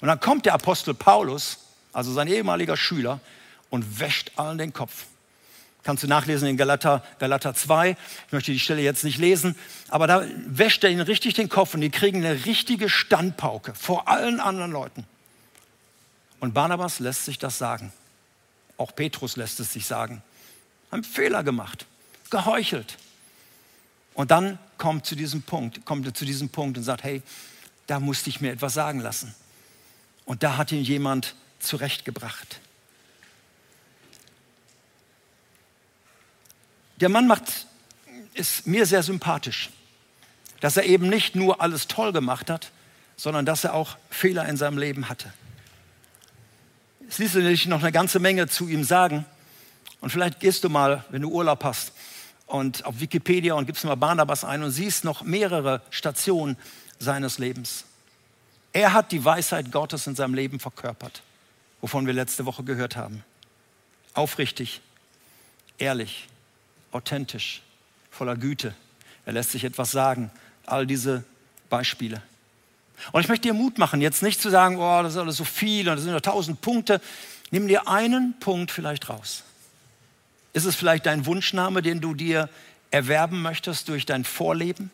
Und 0.00 0.08
dann 0.08 0.20
kommt 0.20 0.46
der 0.46 0.54
Apostel 0.54 0.94
Paulus 0.94 1.58
also 1.92 2.12
sein 2.12 2.28
ehemaliger 2.28 2.76
Schüler, 2.76 3.20
und 3.70 4.00
wäscht 4.00 4.32
allen 4.36 4.56
den 4.56 4.72
Kopf. 4.72 5.06
Kannst 5.82 6.02
du 6.02 6.06
nachlesen 6.06 6.48
in 6.48 6.56
Galater, 6.56 7.02
Galater 7.18 7.54
2. 7.54 7.96
Ich 8.26 8.32
möchte 8.32 8.52
die 8.52 8.58
Stelle 8.58 8.80
jetzt 8.80 9.04
nicht 9.04 9.18
lesen, 9.18 9.56
aber 9.88 10.06
da 10.06 10.24
wäscht 10.46 10.84
er 10.84 10.90
ihnen 10.90 11.02
richtig 11.02 11.34
den 11.34 11.48
Kopf 11.48 11.74
und 11.74 11.80
die 11.80 11.90
kriegen 11.90 12.24
eine 12.24 12.46
richtige 12.46 12.88
Standpauke 12.88 13.74
vor 13.74 14.08
allen 14.08 14.40
anderen 14.40 14.72
Leuten. 14.72 15.04
Und 16.40 16.54
Barnabas 16.54 17.00
lässt 17.00 17.24
sich 17.24 17.38
das 17.38 17.58
sagen. 17.58 17.92
Auch 18.76 18.94
Petrus 18.94 19.36
lässt 19.36 19.60
es 19.60 19.72
sich 19.72 19.86
sagen. 19.86 20.22
Haben 20.92 21.04
Fehler 21.04 21.42
gemacht, 21.42 21.86
geheuchelt. 22.30 22.96
Und 24.14 24.30
dann 24.30 24.58
kommt 24.78 25.06
zu 25.06 25.16
diesem 25.16 25.42
Punkt, 25.42 25.84
kommt 25.84 26.06
er 26.06 26.14
zu 26.14 26.24
diesem 26.24 26.48
Punkt 26.48 26.78
und 26.78 26.84
sagt, 26.84 27.04
hey, 27.04 27.22
da 27.86 28.00
musste 28.00 28.30
ich 28.30 28.40
mir 28.40 28.52
etwas 28.52 28.74
sagen 28.74 29.00
lassen. 29.00 29.34
Und 30.24 30.42
da 30.42 30.56
hat 30.56 30.72
ihn 30.72 30.82
jemand 30.82 31.34
zurechtgebracht. 31.58 32.60
Der 37.00 37.08
Mann 37.08 37.26
macht, 37.26 37.66
ist 38.34 38.66
mir 38.66 38.86
sehr 38.86 39.02
sympathisch, 39.02 39.70
dass 40.60 40.76
er 40.76 40.84
eben 40.84 41.08
nicht 41.08 41.36
nur 41.36 41.60
alles 41.60 41.86
toll 41.86 42.12
gemacht 42.12 42.50
hat, 42.50 42.70
sondern 43.16 43.46
dass 43.46 43.64
er 43.64 43.74
auch 43.74 43.96
Fehler 44.10 44.48
in 44.48 44.56
seinem 44.56 44.78
Leben 44.78 45.08
hatte. 45.08 45.32
Es 47.08 47.18
ließe 47.18 47.42
sich 47.42 47.66
noch 47.66 47.80
eine 47.80 47.92
ganze 47.92 48.18
Menge 48.18 48.48
zu 48.48 48.68
ihm 48.68 48.84
sagen. 48.84 49.24
Und 50.00 50.10
vielleicht 50.10 50.40
gehst 50.40 50.62
du 50.64 50.68
mal, 50.68 51.04
wenn 51.10 51.22
du 51.22 51.30
Urlaub 51.30 51.64
hast, 51.64 51.92
und 52.46 52.86
auf 52.86 53.00
Wikipedia 53.00 53.52
und 53.54 53.66
gibst 53.66 53.84
mal 53.84 53.94
Barnabas 53.94 54.42
ein 54.42 54.62
und 54.62 54.70
siehst 54.70 55.04
noch 55.04 55.22
mehrere 55.22 55.82
Stationen 55.90 56.56
seines 56.98 57.38
Lebens. 57.38 57.84
Er 58.72 58.94
hat 58.94 59.12
die 59.12 59.22
Weisheit 59.22 59.70
Gottes 59.70 60.06
in 60.06 60.14
seinem 60.14 60.32
Leben 60.32 60.58
verkörpert 60.58 61.22
wovon 61.80 62.06
wir 62.06 62.12
letzte 62.12 62.46
Woche 62.46 62.64
gehört 62.64 62.96
haben. 62.96 63.24
Aufrichtig, 64.14 64.80
ehrlich, 65.78 66.28
authentisch, 66.92 67.62
voller 68.10 68.36
Güte. 68.36 68.74
Er 69.26 69.32
lässt 69.32 69.52
sich 69.52 69.64
etwas 69.64 69.90
sagen. 69.90 70.30
All 70.66 70.86
diese 70.86 71.24
Beispiele. 71.70 72.22
Und 73.12 73.20
ich 73.20 73.28
möchte 73.28 73.48
dir 73.48 73.54
Mut 73.54 73.78
machen, 73.78 74.00
jetzt 74.00 74.22
nicht 74.22 74.40
zu 74.40 74.50
sagen, 74.50 74.76
oh, 74.76 75.02
das 75.02 75.12
ist 75.12 75.18
alles 75.18 75.36
so 75.36 75.44
viel 75.44 75.88
und 75.88 75.96
das 75.96 76.02
sind 76.02 76.12
nur 76.12 76.22
tausend 76.22 76.60
Punkte. 76.60 77.00
Nimm 77.50 77.68
dir 77.68 77.88
einen 77.88 78.38
Punkt 78.40 78.70
vielleicht 78.70 79.08
raus. 79.08 79.44
Ist 80.52 80.64
es 80.64 80.74
vielleicht 80.74 81.06
dein 81.06 81.26
Wunschname, 81.26 81.82
den 81.82 82.00
du 82.00 82.14
dir 82.14 82.48
erwerben 82.90 83.42
möchtest 83.42 83.88
durch 83.88 84.06
dein 84.06 84.24
Vorleben? 84.24 84.90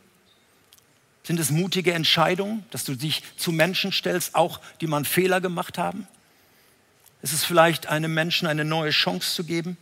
Sind 1.23 1.40
es 1.40 1.51
mutige 1.51 1.95
Entscheidungen, 1.95 2.64
dass 2.71 2.85
du 2.85 2.95
dich 2.95 3.23
zu 3.37 3.51
Menschen 3.51 3.93
stellst, 3.93 4.35
auch 4.35 4.61
die 4.81 4.87
man 4.87 5.05
Fehler 5.05 5.40
gemacht 5.40 5.79
haben? 5.79 6.07
Ist 7.23 7.33
es 7.33 7.45
vielleicht 7.45 7.87
einem 7.87 8.12
Menschen 8.12 8.47
eine 8.47 8.64
neue 8.64 8.90
Chance 8.90 9.35
zu 9.35 9.45
geben 9.45 9.79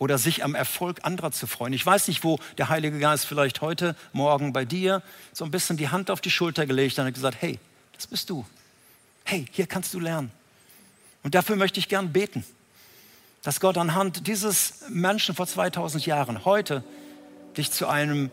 oder 0.00 0.18
sich 0.18 0.42
am 0.42 0.56
Erfolg 0.56 1.04
anderer 1.04 1.30
zu 1.30 1.46
freuen? 1.46 1.72
Ich 1.72 1.86
weiß 1.86 2.08
nicht, 2.08 2.24
wo 2.24 2.40
der 2.58 2.68
Heilige 2.68 2.98
Geist 2.98 3.26
vielleicht 3.26 3.60
heute, 3.60 3.94
morgen 4.12 4.52
bei 4.52 4.64
dir 4.64 5.02
so 5.32 5.44
ein 5.44 5.52
bisschen 5.52 5.76
die 5.76 5.90
Hand 5.90 6.10
auf 6.10 6.20
die 6.20 6.30
Schulter 6.30 6.66
gelegt 6.66 6.98
hat 6.98 7.06
und 7.06 7.12
gesagt, 7.12 7.36
hey, 7.40 7.60
das 7.94 8.08
bist 8.08 8.28
du. 8.28 8.44
Hey, 9.24 9.46
hier 9.52 9.66
kannst 9.66 9.94
du 9.94 10.00
lernen. 10.00 10.32
Und 11.22 11.36
dafür 11.36 11.54
möchte 11.54 11.78
ich 11.78 11.88
gern 11.88 12.12
beten, 12.12 12.44
dass 13.42 13.60
Gott 13.60 13.78
anhand 13.78 14.26
dieses 14.26 14.84
Menschen 14.88 15.34
vor 15.34 15.46
2000 15.46 16.04
Jahren 16.04 16.44
heute 16.44 16.82
dich 17.56 17.70
zu 17.70 17.86
einem 17.86 18.30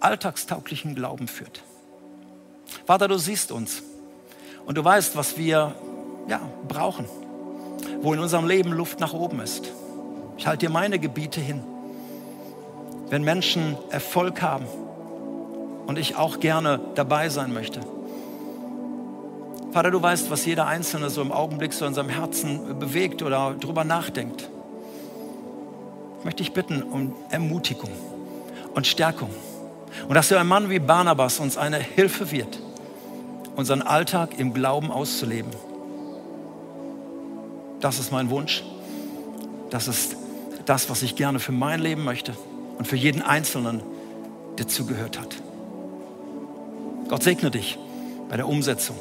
alltagstauglichen 0.00 0.94
Glauben 0.94 1.28
führt. 1.28 1.62
Vater, 2.84 3.08
du 3.08 3.16
siehst 3.16 3.50
uns 3.50 3.82
und 4.66 4.76
du 4.76 4.84
weißt, 4.84 5.16
was 5.16 5.38
wir 5.38 5.74
ja, 6.28 6.38
brauchen 6.68 7.06
wo 8.02 8.12
in 8.12 8.20
unserem 8.20 8.46
Leben 8.46 8.72
Luft 8.72 9.00
nach 9.00 9.12
oben 9.12 9.40
ist. 9.40 9.72
Ich 10.38 10.46
halte 10.46 10.66
dir 10.66 10.70
meine 10.70 10.98
Gebiete 10.98 11.40
hin. 11.40 11.62
Wenn 13.08 13.22
Menschen 13.22 13.76
Erfolg 13.90 14.42
haben 14.42 14.66
und 15.86 15.98
ich 15.98 16.16
auch 16.16 16.40
gerne 16.40 16.80
dabei 16.94 17.28
sein 17.28 17.52
möchte. 17.52 17.80
Vater, 19.72 19.90
du 19.90 20.02
weißt, 20.02 20.30
was 20.30 20.44
jeder 20.46 20.66
Einzelne 20.66 21.10
so 21.10 21.22
im 21.22 21.32
Augenblick 21.32 21.72
so 21.72 21.86
in 21.86 21.94
seinem 21.94 22.08
Herzen 22.08 22.78
bewegt 22.78 23.22
oder 23.22 23.54
darüber 23.60 23.84
nachdenkt. 23.84 24.48
Ich 26.18 26.24
möchte 26.24 26.42
dich 26.42 26.52
bitten 26.52 26.82
um 26.82 27.14
Ermutigung 27.30 27.90
und 28.74 28.86
Stärkung. 28.86 29.30
Und 30.08 30.14
dass 30.14 30.28
so 30.28 30.36
ein 30.36 30.46
Mann 30.46 30.70
wie 30.70 30.78
Barnabas 30.78 31.40
uns 31.40 31.56
eine 31.56 31.78
Hilfe 31.78 32.30
wird, 32.30 32.58
unseren 33.54 33.82
Alltag 33.82 34.38
im 34.38 34.52
Glauben 34.52 34.90
auszuleben. 34.90 35.50
Das 37.80 37.98
ist 37.98 38.10
mein 38.12 38.30
Wunsch. 38.30 38.64
Das 39.70 39.88
ist 39.88 40.16
das, 40.66 40.90
was 40.90 41.02
ich 41.02 41.16
gerne 41.16 41.38
für 41.38 41.52
mein 41.52 41.80
Leben 41.80 42.04
möchte 42.04 42.36
und 42.78 42.86
für 42.86 42.96
jeden 42.96 43.22
Einzelnen, 43.22 43.82
der 44.58 44.68
zugehört 44.68 45.18
hat. 45.18 45.36
Gott 47.08 47.22
segne 47.22 47.50
dich 47.50 47.78
bei 48.28 48.36
der 48.36 48.48
Umsetzung 48.48 48.96